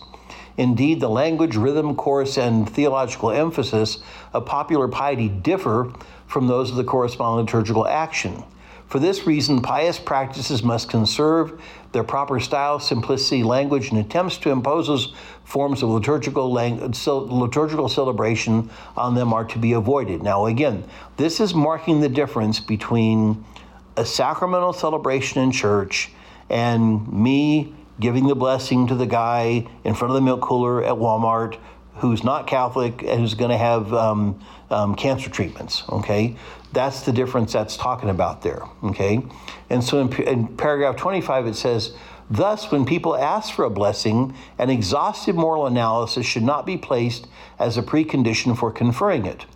[0.58, 4.00] Indeed, the language, rhythm, course, and theological emphasis
[4.34, 5.94] of popular piety differ
[6.28, 8.44] from those of the corresponding liturgical action.
[8.90, 14.50] For this reason, pious practices must conserve their proper style, simplicity, language, and attempts to
[14.50, 20.24] impose those forms of liturgical, liturgical celebration on them are to be avoided.
[20.24, 20.84] Now, again,
[21.18, 23.46] this is marking the difference between
[23.96, 26.10] a sacramental celebration in church
[26.50, 30.94] and me giving the blessing to the guy in front of the milk cooler at
[30.94, 31.60] Walmart
[32.00, 35.84] who's not Catholic and who's going to have um, um, cancer treatments.
[35.90, 36.36] Okay,
[36.72, 38.64] that's the difference that's talking about there.
[38.84, 39.22] Okay,
[39.70, 41.94] and so in, in paragraph 25 it says.
[42.32, 47.26] Thus, when people ask for a blessing, an exhaustive moral analysis should not be placed
[47.58, 49.48] as a precondition for conferring it.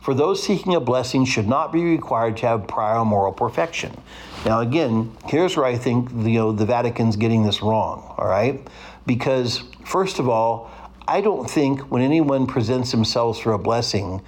[0.00, 3.98] For those seeking a blessing should not be required to have prior moral perfection.
[4.44, 8.14] Now, again, here's where I think you know the Vatican's getting this wrong.
[8.16, 8.66] All right,
[9.06, 10.70] because first of all,
[11.08, 14.20] I don't think when anyone presents themselves for a blessing,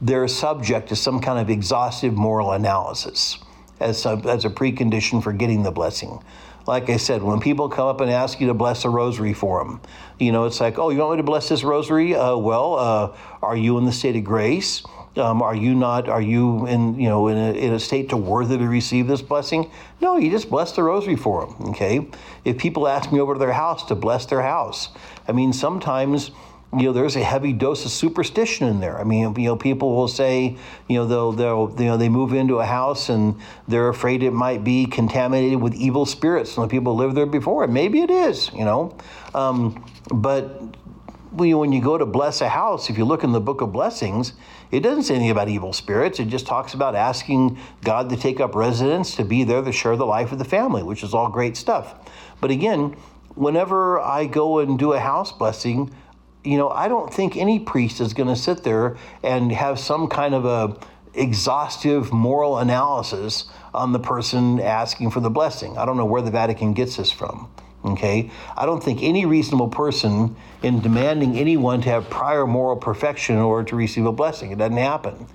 [0.00, 3.38] they're subject to some kind of exhaustive moral analysis
[3.80, 6.22] as a, as a precondition for getting the blessing.
[6.64, 9.64] Like I said, when people come up and ask you to bless a rosary for
[9.64, 9.80] them,
[10.20, 12.14] you know, it's like, oh, you want me to bless this rosary?
[12.14, 14.84] Uh, well, uh, are you in the state of grace?
[15.16, 16.08] Um, are you not?
[16.08, 19.22] Are you in you know in a, in a state to worthy to receive this
[19.22, 19.70] blessing?
[20.00, 21.70] No, you just bless the rosary for them.
[21.70, 22.08] Okay.
[22.44, 24.90] If people ask me over to their house to bless their house,
[25.26, 26.30] I mean sometimes
[26.76, 28.98] you know there's a heavy dose of superstition in there.
[29.00, 32.34] I mean, you know, people will say, you know, they'll they'll you know they move
[32.34, 36.68] into a house and they're afraid it might be contaminated with evil spirits, and the
[36.68, 37.64] people lived there before.
[37.64, 38.96] And maybe it is, you know,
[39.34, 40.62] um, but
[41.32, 44.34] when you go to bless a house, if you look in the book of blessings,
[44.70, 46.20] it doesn't say anything about evil spirits.
[46.20, 49.96] It just talks about asking God to take up residence, to be there to share
[49.96, 51.94] the life of the family, which is all great stuff.
[52.40, 52.96] But again,
[53.34, 55.90] whenever I go and do a house blessing,
[56.44, 60.08] you know, I don't think any priest is going to sit there and have some
[60.08, 60.76] kind of a
[61.14, 65.76] exhaustive moral analysis on the person asking for the blessing.
[65.76, 67.50] I don't know where the Vatican gets this from.
[67.84, 68.30] Okay?
[68.56, 73.42] I don't think any reasonable person in demanding anyone to have prior moral perfection in
[73.42, 74.50] order to receive a blessing.
[74.50, 75.26] It doesn't happen.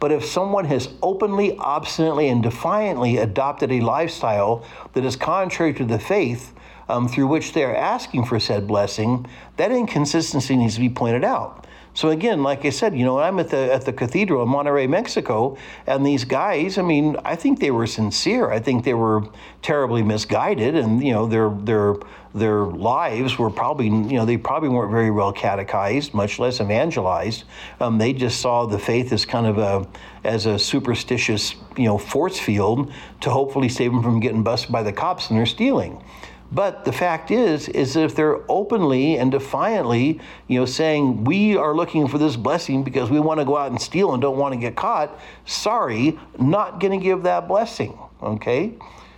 [0.00, 5.84] But if someone has openly, obstinately, and defiantly adopted a lifestyle that is contrary to
[5.84, 6.54] the faith
[6.88, 11.24] um, through which they are asking for said blessing, that inconsistency needs to be pointed
[11.24, 11.66] out.
[11.94, 14.88] So again, like I said, you know, I'm at the at the cathedral in Monterrey,
[14.88, 18.50] Mexico, and these guys, I mean, I think they were sincere.
[18.50, 19.24] I think they were
[19.62, 21.96] terribly misguided, and you know, their their
[22.34, 27.44] their lives were probably, you know, they probably weren't very well catechized, much less evangelized.
[27.80, 29.86] Um, they just saw the faith as kind of a
[30.24, 34.82] as a superstitious, you know, force field to hopefully save them from getting busted by
[34.82, 36.02] the cops and their stealing.
[36.50, 41.74] But the fact is, is if they're openly and defiantly, you know, saying we are
[41.74, 44.54] looking for this blessing because we want to go out and steal and don't want
[44.54, 47.98] to get caught, sorry, not going to give that blessing.
[48.22, 48.72] Okay.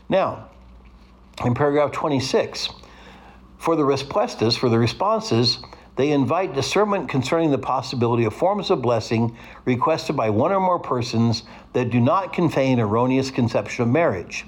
[0.09, 0.49] Now,
[1.45, 2.69] in paragraph 26,
[3.59, 5.59] for the respuestas, for the responses,
[5.95, 10.79] they invite discernment concerning the possibility of forms of blessing requested by one or more
[10.79, 14.47] persons that do not convey an erroneous conception of marriage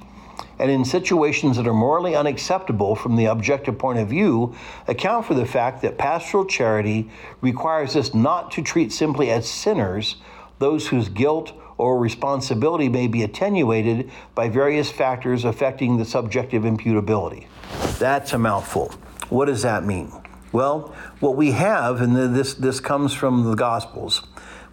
[0.63, 4.55] and in situations that are morally unacceptable from the objective point of view,
[4.87, 7.11] account for the fact that pastoral charity
[7.41, 10.17] requires us not to treat simply as sinners
[10.61, 17.49] those whose guilt or responsibility may be attenuated by various factors affecting the subjective imputability.
[17.99, 18.93] That's a mouthful.
[19.31, 20.13] What does that mean?
[20.53, 24.23] Well, what we have, and this, this comes from the Gospels,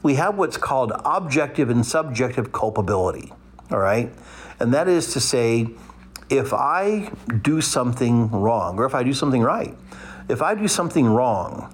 [0.03, 3.33] we have what's called objective and subjective culpability.
[3.71, 4.13] All right?
[4.59, 5.69] And that is to say,
[6.29, 7.11] if I
[7.41, 9.75] do something wrong, or if I do something right,
[10.27, 11.73] if I do something wrong,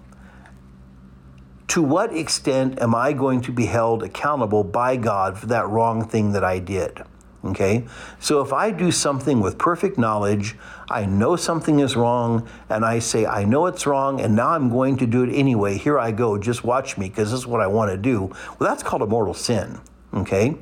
[1.68, 6.08] to what extent am I going to be held accountable by God for that wrong
[6.08, 7.02] thing that I did?
[7.44, 7.86] Okay?
[8.20, 10.56] So if I do something with perfect knowledge,
[10.90, 14.70] I know something is wrong, and I say, I know it's wrong, and now I'm
[14.70, 15.78] going to do it anyway.
[15.78, 18.28] Here I go, just watch me, because this is what I want to do.
[18.58, 19.80] Well, that's called a mortal sin.
[20.14, 20.56] Okay?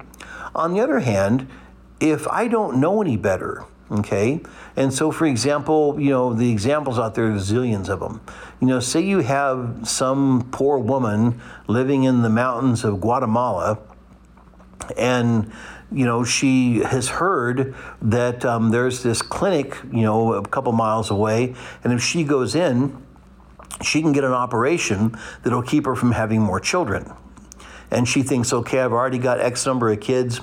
[0.55, 1.47] On the other hand,
[1.99, 4.41] if I don't know any better, okay?
[4.75, 8.21] And so, for example, you know, the examples out there, there's zillions of them.
[8.59, 13.79] You know, say you have some poor woman living in the mountains of Guatemala,
[14.97, 15.51] and
[15.91, 21.11] you know, she has heard that um, there's this clinic, you know, a couple miles
[21.11, 22.97] away, and if she goes in,
[23.81, 27.13] she can get an operation that'll keep her from having more children.
[27.93, 30.41] And she thinks, okay, I've already got X number of kids.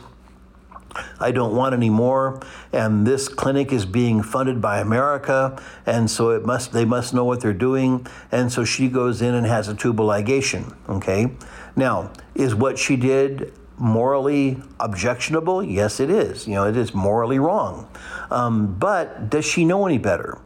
[1.18, 2.40] I don't want any more.
[2.72, 7.24] And this clinic is being funded by America, and so it must they must know
[7.24, 8.06] what they're doing.
[8.30, 10.74] And so she goes in and has a tubal ligation.
[10.88, 11.32] Okay.
[11.74, 15.62] Now, is what she did morally objectionable?
[15.62, 16.46] Yes, it is.
[16.46, 17.88] You know, it is morally wrong.
[18.30, 20.38] Um, but does she know any better?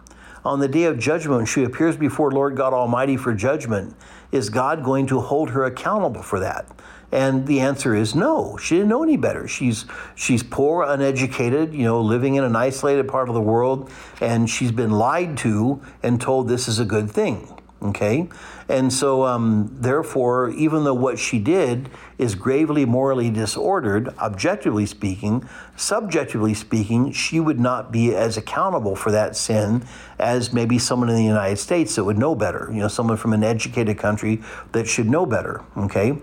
[0.44, 3.96] On the day of judgment, she appears before Lord God Almighty for judgment,
[4.30, 6.66] is God going to hold her accountable for that?
[7.14, 8.56] And the answer is no.
[8.56, 9.46] She didn't know any better.
[9.46, 9.84] She's
[10.16, 13.88] she's poor, uneducated, you know, living in an isolated part of the world,
[14.20, 17.48] and she's been lied to and told this is a good thing.
[17.82, 18.28] Okay?
[18.68, 25.46] And so, um, therefore, even though what she did is gravely morally disordered, objectively speaking,
[25.76, 29.84] subjectively speaking, she would not be as accountable for that sin
[30.18, 33.34] as maybe someone in the United States that would know better, you know, someone from
[33.34, 35.62] an educated country that should know better.
[35.76, 36.16] Okay?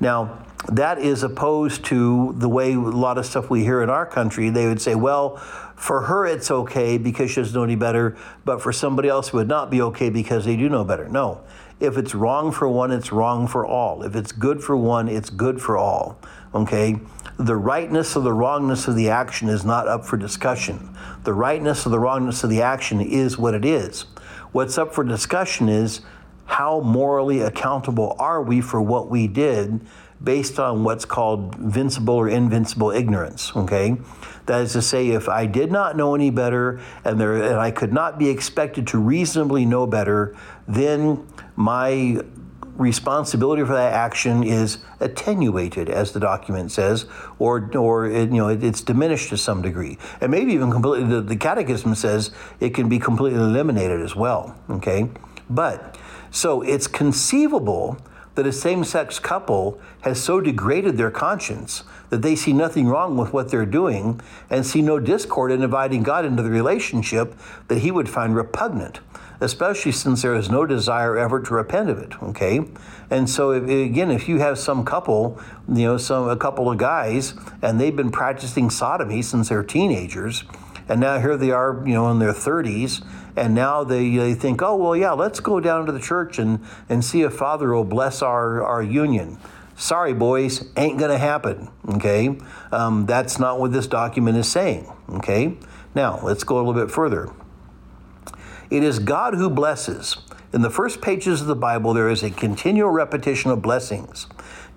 [0.00, 4.04] Now, that is opposed to the way a lot of stuff we hear in our
[4.04, 4.50] country.
[4.50, 5.40] They would say, well,
[5.76, 9.34] for her it's okay because she doesn't know any better, but for somebody else it
[9.34, 11.08] would not be okay because they do know better.
[11.08, 11.42] No.
[11.78, 14.02] If it's wrong for one, it's wrong for all.
[14.02, 16.18] If it's good for one, it's good for all.
[16.54, 16.98] Okay?
[17.38, 20.96] The rightness or the wrongness of the action is not up for discussion.
[21.24, 24.06] The rightness or the wrongness of the action is what it is.
[24.52, 26.00] What's up for discussion is
[26.46, 29.80] how morally accountable are we for what we did
[30.22, 33.54] based on what's called vincible or invincible ignorance.
[33.54, 33.96] Okay,
[34.46, 37.70] that is to say, if I did not know any better and there and I
[37.70, 40.36] could not be expected to reasonably know better,
[40.66, 42.20] then my
[42.76, 47.06] responsibility for that action is attenuated, as the document says,
[47.38, 51.08] or or it, you know it, it's diminished to some degree, and maybe even completely.
[51.08, 54.58] The, the Catechism says it can be completely eliminated as well.
[54.70, 55.08] Okay,
[55.48, 55.98] but
[56.30, 57.98] so it's conceivable
[58.36, 63.16] that a same sex couple has so degraded their conscience that they see nothing wrong
[63.16, 67.34] with what they're doing and see no discord in inviting God into the relationship
[67.68, 69.00] that he would find repugnant,
[69.40, 72.22] especially since there is no desire ever to repent of it.
[72.22, 72.60] Okay?
[73.10, 76.78] And so, if, again, if you have some couple, you know, some a couple of
[76.78, 80.44] guys, and they've been practicing sodomy since they're teenagers,
[80.88, 83.04] and now here they are, you know, in their 30s,
[83.36, 86.64] and now they, they think, oh, well, yeah, let's go down to the church and,
[86.88, 89.38] and see if Father will bless our, our union.
[89.76, 92.38] Sorry, boys, ain't going to happen, okay?
[92.72, 95.58] Um, that's not what this document is saying, okay?
[95.94, 97.30] Now, let's go a little bit further.
[98.70, 100.16] It is God who blesses.
[100.52, 104.26] In the first pages of the Bible, there is a continual repetition of blessings.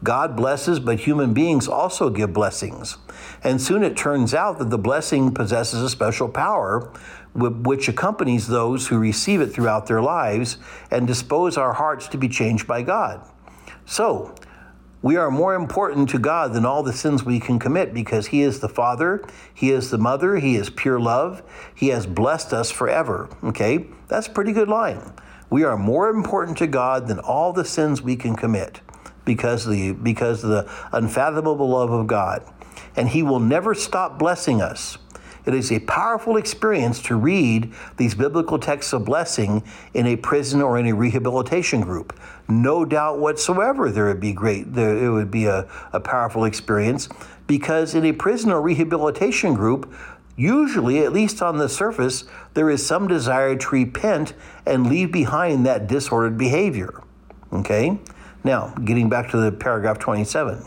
[0.03, 2.97] God blesses, but human beings also give blessings.
[3.43, 6.91] And soon it turns out that the blessing possesses a special power
[7.33, 10.57] which accompanies those who receive it throughout their lives
[10.89, 13.21] and dispose our hearts to be changed by God.
[13.85, 14.35] So,
[15.01, 18.41] we are more important to God than all the sins we can commit because He
[18.41, 19.23] is the Father,
[19.53, 21.41] He is the Mother, He is pure love,
[21.73, 23.29] He has blessed us forever.
[23.43, 23.87] Okay?
[24.07, 25.13] That's a pretty good line.
[25.49, 28.81] We are more important to God than all the sins we can commit
[29.25, 32.43] because of the, because of the unfathomable love of God.
[32.95, 34.97] And He will never stop blessing us.
[35.45, 39.63] It is a powerful experience to read these biblical texts of blessing
[39.93, 42.17] in a prison or in a rehabilitation group.
[42.47, 47.09] No doubt whatsoever, there would be great, there, it would be a, a powerful experience
[47.47, 49.91] because in a prison or rehabilitation group,
[50.35, 54.33] usually, at least on the surface, there is some desire to repent
[54.65, 57.01] and leave behind that disordered behavior.
[57.51, 57.97] Okay?
[58.43, 60.65] Now, getting back to the paragraph 27.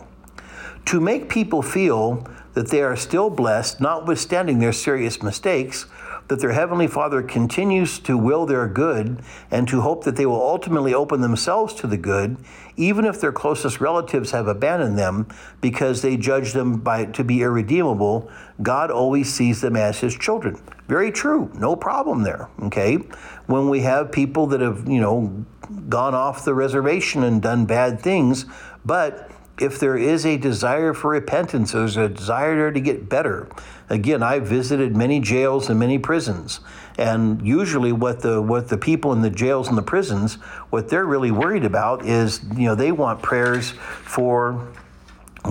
[0.86, 5.86] To make people feel that they are still blessed, notwithstanding their serious mistakes,
[6.28, 10.40] that their Heavenly Father continues to will their good and to hope that they will
[10.40, 12.36] ultimately open themselves to the good,
[12.76, 15.26] even if their closest relatives have abandoned them
[15.60, 18.30] because they judge them by, to be irredeemable,
[18.62, 20.60] God always sees them as His children.
[20.92, 22.98] Very true, no problem there, okay?
[23.46, 25.46] When we have people that have, you know,
[25.88, 28.44] gone off the reservation and done bad things,
[28.84, 33.48] but if there is a desire for repentance, there's a desire to get better.
[33.88, 36.60] Again, I've visited many jails and many prisons,
[36.98, 40.34] and usually what the what the people in the jails and the prisons,
[40.68, 44.68] what they're really worried about is, you know, they want prayers for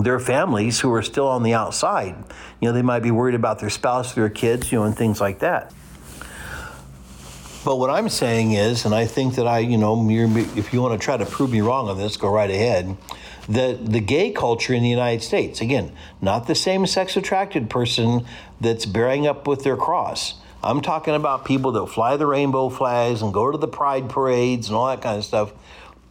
[0.00, 2.16] their families who are still on the outside.
[2.60, 5.20] You know, they might be worried about their spouse, their kids, you know, and things
[5.20, 5.72] like that.
[7.64, 10.98] But what I'm saying is, and I think that I, you know, if you want
[11.00, 12.96] to try to prove me wrong on this, go right ahead
[13.48, 15.60] the the gay culture in the United States.
[15.60, 18.24] Again, not the same sex attracted person
[18.60, 20.34] that's bearing up with their cross.
[20.64, 24.68] I'm talking about people that fly the rainbow flags and go to the pride parades
[24.68, 25.52] and all that kind of stuff.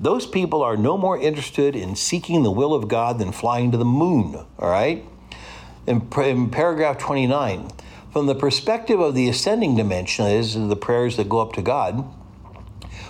[0.02, 3.78] Those people are no more interested in seeking the will of God than flying to
[3.78, 5.06] the moon, all right?
[5.86, 7.70] In, in paragraph 29,
[8.12, 11.62] from the perspective of the ascending dimension, that is, the prayers that go up to
[11.62, 12.04] God,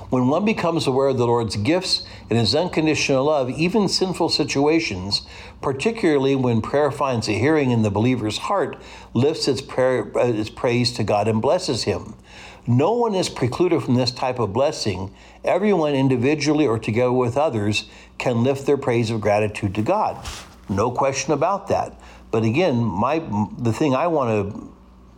[0.09, 5.21] when one becomes aware of the Lord's gifts and his unconditional love, even sinful situations,
[5.61, 8.75] particularly when prayer finds a hearing in the believer's heart,
[9.13, 12.15] lifts its, prayer, uh, its praise to God and blesses him.
[12.67, 15.13] No one is precluded from this type of blessing.
[15.43, 20.23] Everyone, individually or together with others, can lift their praise of gratitude to God.
[20.69, 21.99] No question about that.
[22.29, 23.19] But again, my
[23.57, 24.71] the thing I want to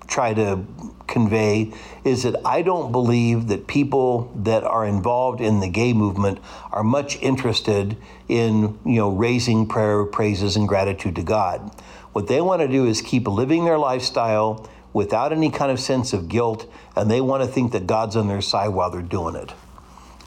[0.07, 0.65] try to
[1.07, 1.71] convey
[2.03, 6.39] is that I don't believe that people that are involved in the gay movement
[6.71, 11.71] are much interested in, you know, raising prayer, praises, and gratitude to God.
[12.13, 16.13] What they want to do is keep living their lifestyle without any kind of sense
[16.13, 19.35] of guilt, and they want to think that God's on their side while they're doing
[19.35, 19.51] it.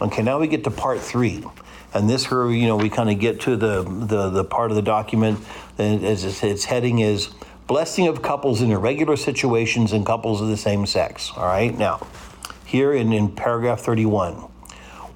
[0.01, 1.45] Okay, now we get to part three.
[1.95, 4.83] And this, you know, we kind of get to the, the, the part of the
[4.83, 5.41] document,
[5.79, 7.31] and as its heading is
[7.67, 11.33] blessing of couples in irregular situations and couples of the same sex.
[11.37, 12.07] All right, now,
[12.67, 14.51] here in, in paragraph 31.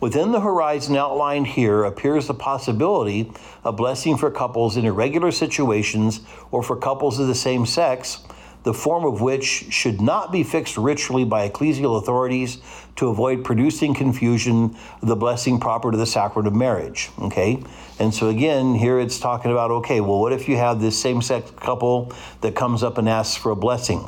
[0.00, 3.30] Within the horizon outlined here appears the possibility
[3.62, 8.20] of blessing for couples in irregular situations or for couples of the same sex
[8.62, 12.58] the form of which should not be fixed ritually by ecclesial authorities
[12.96, 17.10] to avoid producing confusion the blessing proper to the sacrament of marriage.
[17.18, 17.62] Okay?
[17.98, 21.22] And so again, here it's talking about okay, well, what if you have this same
[21.22, 24.04] sex couple that comes up and asks for a blessing?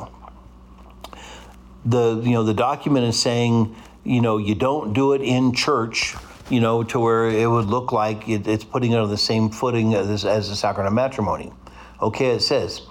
[1.85, 6.15] The you know the document is saying you know you don't do it in church
[6.49, 9.49] you know to where it would look like it, it's putting it on the same
[9.49, 11.51] footing as, as the sacrament of matrimony.
[12.01, 12.81] Okay, it says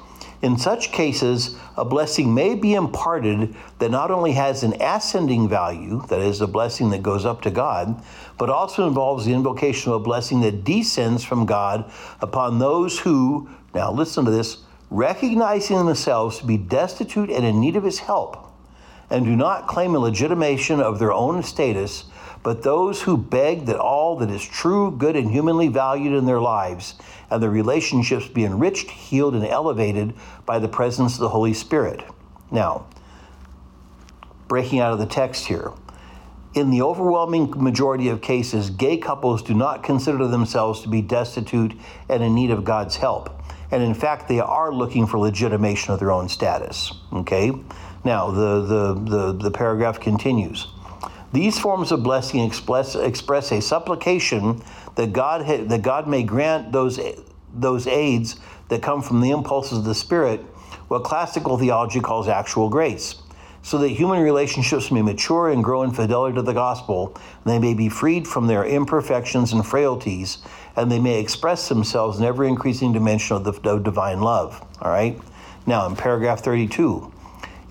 [0.43, 6.05] in such cases, a blessing may be imparted that not only has an ascending value,
[6.09, 8.03] that is, a blessing that goes up to God,
[8.39, 11.91] but also involves the invocation of a blessing that descends from God
[12.21, 14.59] upon those who, now listen to this,
[14.91, 18.37] recognizing themselves to be destitute and in need of His help,
[19.11, 22.07] and do not claim a legitimation of their own status,
[22.43, 26.41] but those who beg that all that is true, good, and humanly valued in their
[26.41, 26.95] lives
[27.33, 30.15] and their relationships be enriched, healed, and elevated
[30.45, 32.05] by the presence of the Holy Spirit.
[32.51, 32.87] Now,
[34.49, 35.73] breaking out of the text here.
[36.55, 41.73] In the overwhelming majority of cases, gay couples do not consider themselves to be destitute
[42.11, 43.31] and in need of God's help.
[43.71, 46.93] And in fact, they are looking for legitimation of their own status.
[47.11, 47.53] Okay?
[48.05, 50.67] Now, the, the, the, the paragraph continues.
[51.33, 54.63] These forms of blessing express, express a supplication
[54.97, 57.01] that God, ha- that God may grant those,
[57.55, 58.37] those aids
[58.69, 60.41] that come from the impulses of the Spirit,
[60.89, 63.17] what classical theology calls actual grace.
[63.63, 67.15] so that human relationships may mature and grow in fidelity to the gospel,
[67.45, 70.39] and they may be freed from their imperfections and frailties,
[70.75, 74.61] and they may express themselves in ever increasing dimension of the of divine love.
[74.81, 75.17] All right?
[75.65, 77.13] Now, in paragraph 32,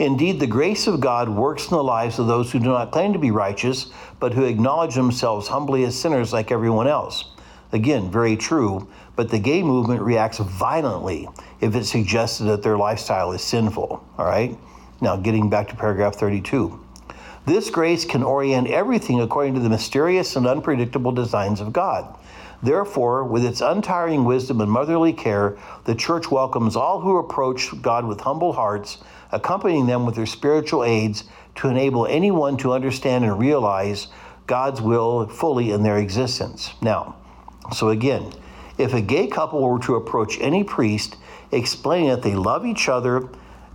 [0.02, 3.14] Indeed, the grace of God works in the lives of those who do not claim
[3.14, 7.26] to be righteous, but who acknowledge themselves humbly as sinners like everyone else.
[7.72, 11.30] Again, very true, but the gay movement reacts violently
[11.60, 14.04] if it's suggested that their lifestyle is sinful.
[14.18, 14.58] All right?
[15.02, 16.80] Now, getting back to paragraph 32.
[17.46, 22.18] This grace can orient everything according to the mysterious and unpredictable designs of God.
[22.64, 28.06] Therefore, with its untiring wisdom and motherly care, the church welcomes all who approach God
[28.06, 29.00] with humble hearts,
[29.32, 31.24] accompanying them with their spiritual aids
[31.56, 34.08] to enable anyone to understand and realize
[34.48, 36.74] God's will fully in their existence.
[36.82, 37.16] Now,
[37.74, 38.34] so again,
[38.78, 41.18] if a gay couple were to approach any priest
[41.52, 43.30] explaining that they love each other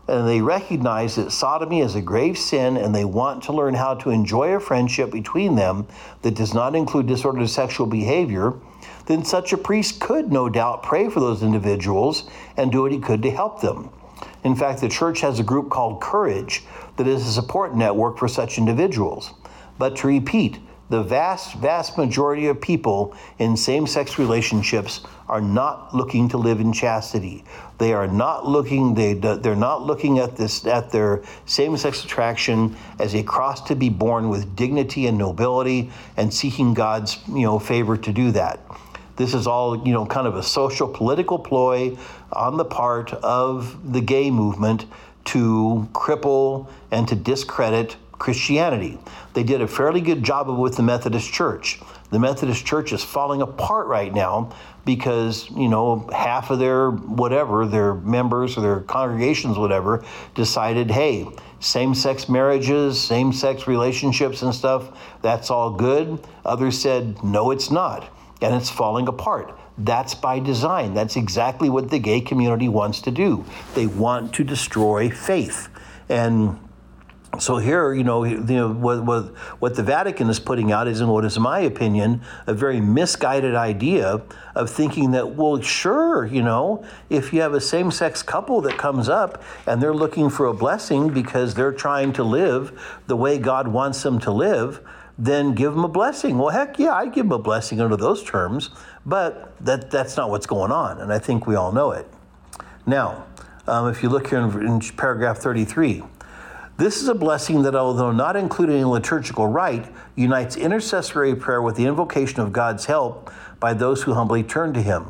[0.09, 3.95] and they recognize that sodomy is a grave sin and they want to learn how
[3.95, 5.87] to enjoy a friendship between them
[6.23, 8.55] that does not include disordered sexual behavior,
[9.07, 12.99] then such a priest could no doubt pray for those individuals and do what he
[12.99, 13.91] could to help them.
[14.45, 16.65] In fact, the church has a group called Courage
[16.97, 19.35] that is a support network for such individuals.
[19.79, 20.59] But to repeat,
[20.89, 26.61] the vast, vast majority of people in same sex relationships are not looking to live
[26.61, 27.45] in chastity.
[27.79, 32.77] They are not looking, they, they're not looking at this, at their same sex attraction
[33.01, 37.59] as a cross to be borne with dignity and nobility and seeking God's, you know,
[37.59, 38.61] favor to do that.
[39.17, 41.97] This is all, you know, kind of a social political ploy
[42.33, 44.87] on the part of the gay movement
[45.27, 48.99] to cripple and to discredit Christianity.
[49.35, 51.81] They did a fairly good job with the Methodist Church.
[52.11, 54.55] The Methodist Church is falling apart right now
[54.85, 60.05] because, you know, half of their whatever, their members or their congregations, whatever,
[60.35, 61.27] decided, hey,
[61.59, 66.25] same sex marriages, same sex relationships and stuff, that's all good.
[66.45, 68.09] Others said, no, it's not.
[68.43, 69.59] And it's falling apart.
[69.79, 70.95] That's by design.
[70.95, 73.45] That's exactly what the gay community wants to do.
[73.75, 75.69] They want to destroy faith.
[76.09, 76.59] And
[77.39, 81.01] so here, you know, you know what, what, what the Vatican is putting out is,
[81.01, 84.23] in what is, my opinion, a very misguided idea
[84.55, 89.09] of thinking that, well, sure, you know, if you have a same-sex couple that comes
[89.09, 93.69] up and they're looking for a blessing because they're trying to live the way God
[93.69, 94.81] wants them to live,
[95.19, 96.39] then give them a blessing.
[96.39, 98.71] Well, heck yeah, I'd give them a blessing under those terms,
[99.05, 102.07] but that, that's not what's going on, and I think we all know it.
[102.85, 103.25] Now,
[103.67, 106.03] um, if you look here in, in paragraph 33,
[106.77, 111.77] this is a blessing that, although not included in liturgical rite, unites intercessory prayer with
[111.77, 115.07] the invocation of God's help by those who humbly turn to Him.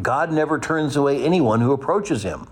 [0.00, 2.46] God never turns away anyone who approaches Him.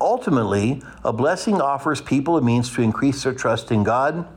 [0.00, 4.28] Ultimately, a blessing offers people a means to increase their trust in God.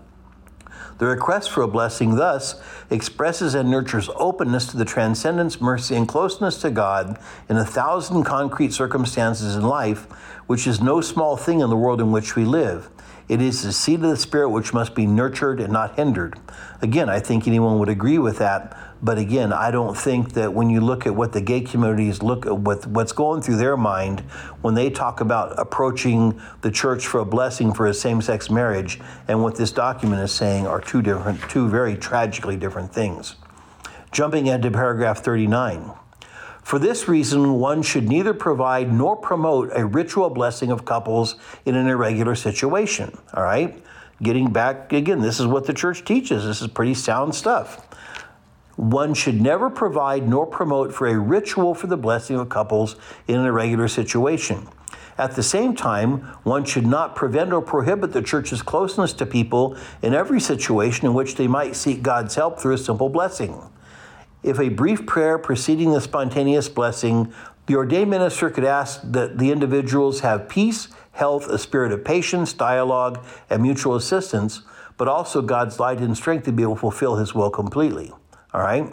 [0.98, 6.08] The request for a blessing thus expresses and nurtures openness to the transcendence, mercy, and
[6.08, 7.20] closeness to God
[7.50, 10.04] in a thousand concrete circumstances in life,
[10.48, 12.89] which is no small thing in the world in which we live.
[13.28, 16.39] It is the seed of the Spirit which must be nurtured and not hindered.
[16.82, 18.78] Again, I think anyone would agree with that.
[19.02, 22.46] But again, I don't think that when you look at what the gay communities look
[22.46, 24.22] at what, what's going through their mind
[24.62, 29.43] when they talk about approaching the church for a blessing for a same-sex marriage and
[29.43, 33.36] what this document is saying are two different, two very tragically different things.
[34.12, 35.91] Jumping into paragraph 39.
[36.64, 41.36] For this reason, one should neither provide nor promote a ritual blessing of couples
[41.66, 43.16] in an irregular situation.
[43.36, 43.84] All right?
[44.24, 46.43] Getting back again, this is what the church teaches.
[46.43, 47.86] This is pretty sound stuff.
[48.76, 52.95] One should never provide nor promote for a ritual for the blessing of couples
[53.28, 54.67] in an irregular situation.
[55.17, 59.78] At the same time, one should not prevent or prohibit the church's closeness to people
[60.01, 63.61] in every situation in which they might seek God's help through a simple blessing.
[64.43, 67.34] If a brief prayer preceding the spontaneous blessing,
[67.67, 72.51] the ordained minister could ask that the individuals have peace, health, a spirit of patience,
[72.51, 74.63] dialogue, and mutual assistance,
[74.97, 78.11] but also God's light and strength to be able to fulfill his will completely.
[78.56, 78.89] All right?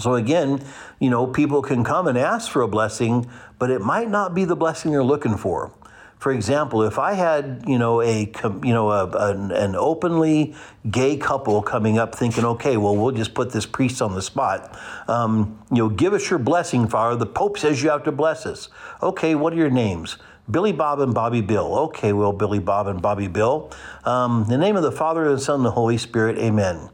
[0.00, 0.64] So again,
[0.98, 4.46] you know, people can come and ask for a blessing, but it might not be
[4.46, 5.74] the blessing they're looking for.
[6.18, 10.54] For example, if I had, you know, a you know a, an, an openly
[10.90, 14.78] gay couple coming up, thinking, okay, well, we'll just put this priest on the spot.
[15.08, 17.16] Um, you know, give us your blessing, Father.
[17.16, 18.70] The Pope says you have to bless us.
[19.02, 20.16] Okay, what are your names?
[20.50, 21.74] Billy Bob and Bobby Bill.
[21.88, 23.70] Okay, well, Billy Bob and Bobby Bill.
[24.04, 26.38] Um, the name of the Father and the Son and the Holy Spirit.
[26.38, 26.88] Amen.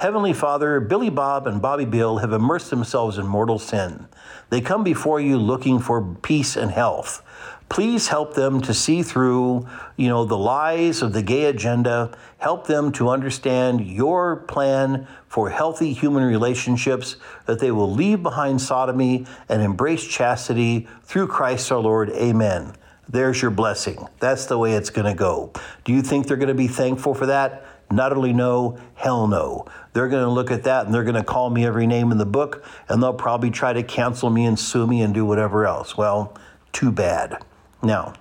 [0.00, 4.08] Heavenly Father, Billy Bob and Bobby Bill have immersed themselves in mortal sin.
[4.48, 7.22] They come before you looking for peace and health.
[7.68, 12.16] Please help them to see through, you know, the lies of the gay agenda.
[12.38, 18.62] Help them to understand your plan for healthy human relationships, that they will leave behind
[18.62, 22.08] sodomy and embrace chastity through Christ our Lord.
[22.12, 22.72] Amen.
[23.06, 24.06] There's your blessing.
[24.18, 25.52] That's the way it's going to go.
[25.84, 27.66] Do you think they're going to be thankful for that?
[27.90, 29.66] Not only no, hell no.
[29.92, 32.18] They're going to look at that and they're going to call me every name in
[32.18, 35.66] the book and they'll probably try to cancel me and sue me and do whatever
[35.66, 35.96] else.
[35.96, 36.36] Well,
[36.72, 37.44] too bad.
[37.82, 38.14] Now,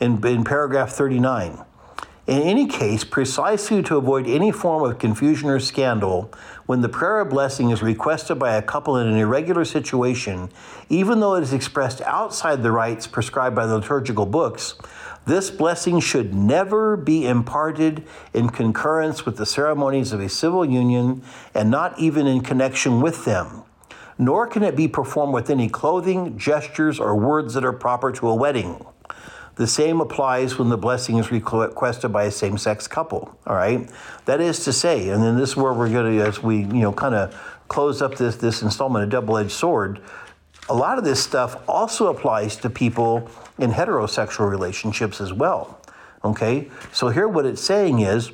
[0.00, 1.64] in, in paragraph 39,
[2.26, 6.32] in any case, precisely to avoid any form of confusion or scandal,
[6.66, 10.50] when the prayer of blessing is requested by a couple in an irregular situation,
[10.88, 14.74] even though it is expressed outside the rites prescribed by the liturgical books,
[15.26, 21.22] this blessing should never be imparted in concurrence with the ceremonies of a civil union
[21.52, 23.64] and not even in connection with them.
[24.18, 28.28] Nor can it be performed with any clothing, gestures, or words that are proper to
[28.28, 28.86] a wedding.
[29.56, 33.36] The same applies when the blessing is requested by a same-sex couple.
[33.46, 33.90] All right,
[34.26, 36.64] that is to say, and then this is where we're going to, as we you
[36.64, 37.34] know, kind of
[37.68, 40.00] close up this this installment, a double-edged sword.
[40.68, 45.80] A lot of this stuff also applies to people in heterosexual relationships as well.
[46.24, 48.32] Okay, so here what it's saying is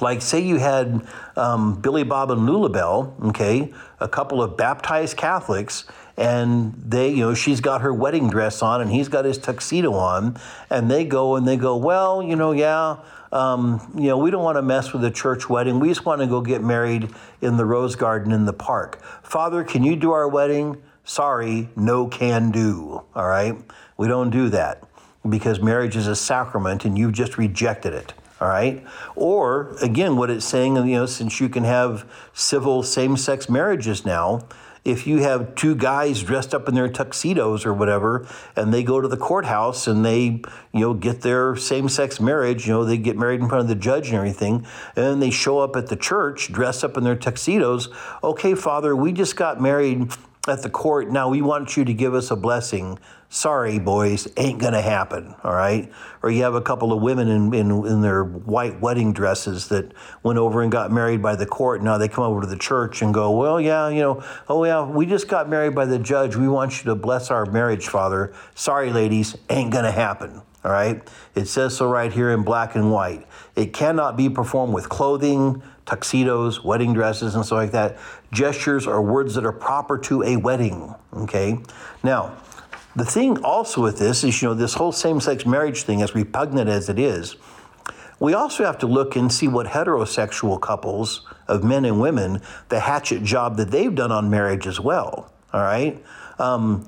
[0.00, 1.06] like say you had
[1.36, 5.84] um, Billy Bob and Lulabelle, okay, a couple of baptized Catholics,
[6.16, 9.92] and they, you know, she's got her wedding dress on and he's got his tuxedo
[9.94, 10.38] on,
[10.70, 12.96] and they go and they go, well, you know, yeah,
[13.32, 15.80] um, you know, we don't want to mess with a church wedding.
[15.80, 17.10] We just want to go get married
[17.40, 19.02] in the rose garden in the park.
[19.22, 20.82] Father, can you do our wedding?
[21.04, 23.02] Sorry, no can do.
[23.14, 23.56] All right,
[24.02, 24.82] we don't do that
[25.28, 28.84] because marriage is a sacrament and you've just rejected it all right?
[29.14, 34.04] Or again, what it's saying, you know, since you can have civil same sex marriages
[34.04, 34.40] now,
[34.84, 38.26] if you have two guys dressed up in their tuxedos or whatever,
[38.56, 40.42] and they go to the courthouse and they,
[40.72, 43.68] you know, get their same sex marriage, you know, they get married in front of
[43.68, 47.04] the judge and everything, and then they show up at the church dressed up in
[47.04, 47.88] their tuxedos.
[48.24, 50.10] Okay, Father, we just got married
[50.48, 51.08] at the court.
[51.08, 52.98] Now we want you to give us a blessing.
[53.28, 55.36] Sorry, boys, ain't gonna happen.
[55.44, 55.90] All right.
[56.20, 59.92] Or you have a couple of women in, in, in their white wedding dresses that
[60.24, 61.82] went over and got married by the court.
[61.82, 64.84] Now they come over to the church and go, well, yeah, you know, oh yeah,
[64.84, 66.34] we just got married by the judge.
[66.34, 68.34] We want you to bless our marriage, Father.
[68.56, 70.42] Sorry, ladies, ain't gonna happen.
[70.64, 71.02] All right.
[71.36, 73.26] It says so right here in black and white.
[73.54, 77.98] It cannot be performed with clothing tuxedos, wedding dresses, and stuff like that.
[78.32, 80.94] Gestures are words that are proper to a wedding.
[81.14, 81.58] Okay.
[82.02, 82.36] Now,
[82.96, 86.14] the thing also with this is, you know, this whole same sex marriage thing, as
[86.14, 87.36] repugnant as it is,
[88.18, 92.80] we also have to look and see what heterosexual couples of men and women, the
[92.80, 95.32] hatchet job that they've done on marriage as well.
[95.52, 96.02] All right.
[96.38, 96.86] Um,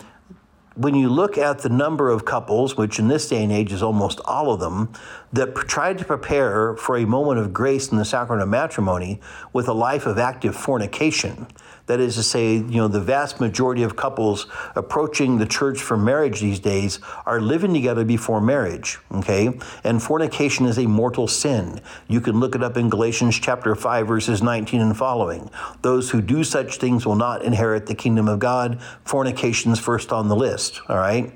[0.77, 3.83] when you look at the number of couples, which in this day and age is
[3.83, 4.93] almost all of them,
[5.33, 9.21] that tried to prepare for a moment of grace in the sacrament of matrimony
[9.53, 11.47] with a life of active fornication,
[11.87, 15.97] that is to say, you know, the vast majority of couples approaching the church for
[15.97, 19.59] marriage these days are living together before marriage, okay?
[19.83, 21.81] And fornication is a mortal sin.
[22.09, 25.51] You can look it up in Galatians chapter 5 verses 19 and following.
[25.83, 28.81] Those who do such things will not inherit the kingdom of God.
[29.05, 31.33] Fornication's first on the list, all right?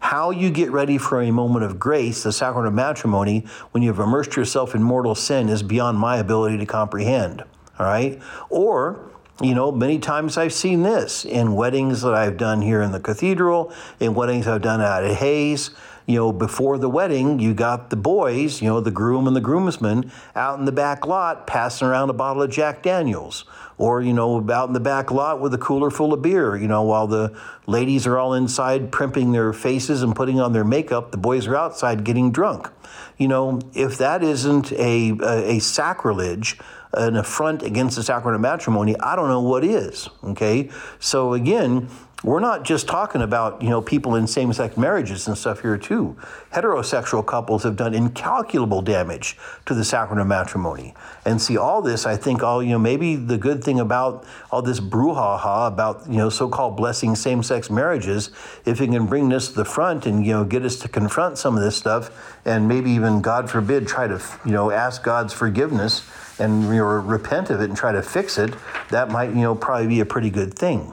[0.00, 3.98] How you get ready for a moment of grace, the sacrament of matrimony, when you've
[3.98, 7.42] immersed yourself in mortal sin is beyond my ability to comprehend.
[7.78, 8.20] All right?
[8.48, 9.07] Or
[9.40, 12.98] you know, many times I've seen this in weddings that I've done here in the
[12.98, 15.70] cathedral, in weddings I've done out at Hays.
[16.06, 19.42] You know, before the wedding, you got the boys, you know, the groom and the
[19.42, 23.44] groomsmen out in the back lot passing around a bottle of Jack Daniels.
[23.76, 26.66] Or, you know, out in the back lot with a cooler full of beer, you
[26.66, 31.12] know, while the ladies are all inside primping their faces and putting on their makeup,
[31.12, 32.70] the boys are outside getting drunk.
[33.18, 36.58] You know, if that isn't a, a, a sacrilege,
[36.98, 40.08] an affront against the sacrament of matrimony, I don't know what is.
[40.24, 40.70] Okay.
[40.98, 41.88] So again,
[42.24, 46.16] we're not just talking about you know people in same-sex marriages and stuff here too.
[46.52, 49.36] Heterosexual couples have done incalculable damage
[49.66, 50.94] to the sacrament of matrimony.
[51.24, 54.62] And see all this, I think all you know maybe the good thing about all
[54.62, 58.30] this brouhaha about you know so-called blessing same-sex marriages,
[58.64, 61.38] if it can bring this to the front and you know get us to confront
[61.38, 62.10] some of this stuff,
[62.44, 66.02] and maybe even God forbid try to you know ask God's forgiveness
[66.38, 68.54] and you know, repent of it and try to fix it,
[68.90, 70.92] that might you know probably be a pretty good thing.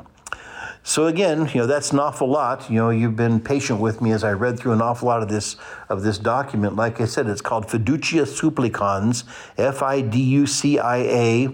[0.87, 2.69] So again, you know, that's an awful lot.
[2.69, 5.29] You know, you've been patient with me as I read through an awful lot of
[5.29, 5.55] this
[5.89, 6.75] of this document.
[6.75, 9.23] Like I said, it's called Fiducia Supplicans,
[9.57, 11.47] F I D U C I A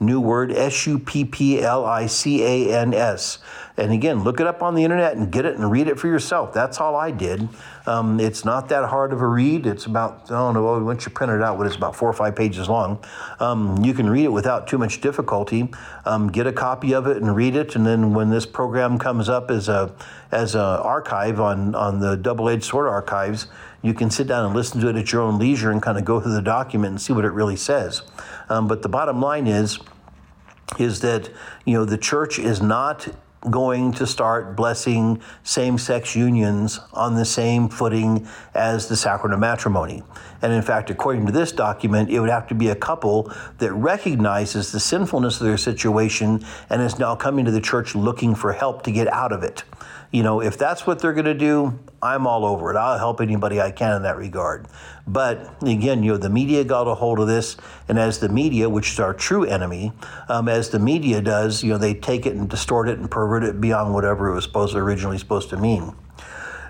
[0.00, 3.38] new word S U P P L I C A N S.
[3.76, 6.08] And again, look it up on the internet and get it and read it for
[6.08, 6.52] yourself.
[6.52, 7.48] That's all I did.
[7.86, 9.66] Um, it's not that hard of a read.
[9.66, 12.12] It's about, I don't know, once you print it out, what it's about four or
[12.12, 12.98] five pages long.
[13.38, 15.70] Um, you can read it without too much difficulty.
[16.04, 17.76] Um, get a copy of it and read it.
[17.76, 19.94] And then when this program comes up as a
[20.32, 23.46] as an archive on, on the Double Edged Sword archives,
[23.80, 26.04] you can sit down and listen to it at your own leisure and kind of
[26.04, 28.02] go through the document and see what it really says.
[28.48, 29.78] Um, but the bottom line is,
[30.78, 31.30] is that
[31.64, 33.08] you know the church is not
[33.50, 39.40] going to start blessing same sex unions on the same footing as the sacrament of
[39.40, 40.02] matrimony.
[40.42, 43.72] And in fact, according to this document, it would have to be a couple that
[43.72, 48.52] recognizes the sinfulness of their situation and is now coming to the church looking for
[48.52, 49.62] help to get out of it.
[50.10, 52.76] You know, if that's what they're going to do, I'm all over it.
[52.76, 54.66] I'll help anybody I can in that regard.
[55.06, 57.56] But again, you know, the media got a hold of this,
[57.88, 59.92] and as the media, which is our true enemy,
[60.28, 63.44] um, as the media does, you know, they take it and distort it and pervert
[63.44, 65.94] it beyond whatever it was supposed to, originally supposed to mean.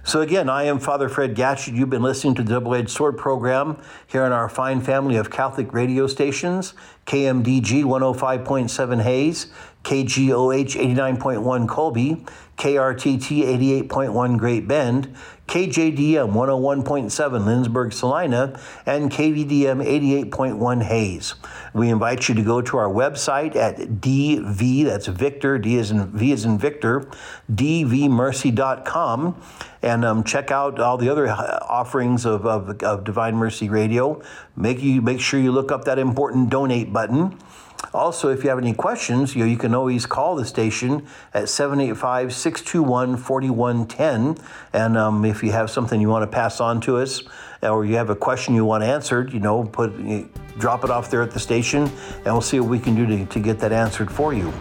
[0.04, 1.74] So, again, I am Father Fred Gatschet.
[1.74, 3.76] You've been listening to the Double Edged Sword program
[4.06, 6.72] here in our fine family of Catholic radio stations
[7.04, 9.46] KMDG 105.7 Hays,
[9.84, 12.24] KGOH 89.1 Colby,
[12.58, 15.14] KRTT 88.1 Great Bend,
[15.46, 21.36] KJDM 101.7 Lindsborg Salina, and KVDM 88.1 Hays.
[21.72, 26.10] We invite you to go to our website at DV, that's Victor, D is in,
[26.10, 27.08] V is in Victor,
[27.50, 29.42] dvmercy.com,
[29.80, 34.20] and um, check out all the other uh, offerings of, of, of Divine Mercy Radio.
[34.56, 37.38] Make, you, make sure you look up that important donate button.
[37.94, 41.48] Also, if you have any questions, you, know, you can always call the station at
[41.48, 44.44] 785 621 4110.
[44.72, 47.22] And um, if you have something you want to pass on to us,
[47.62, 49.92] or you have a question you want answered, you know, put
[50.58, 53.24] drop it off there at the station, and we'll see what we can do to,
[53.26, 54.52] to get that answered for you.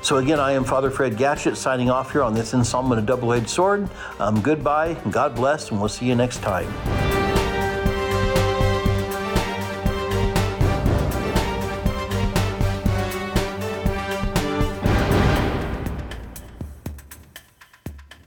[0.00, 3.32] So again, I am Father Fred Gatschet signing off here on this installment of Double
[3.32, 3.88] Edged Sword.
[4.20, 7.17] Um, goodbye, God bless, and we'll see you next time.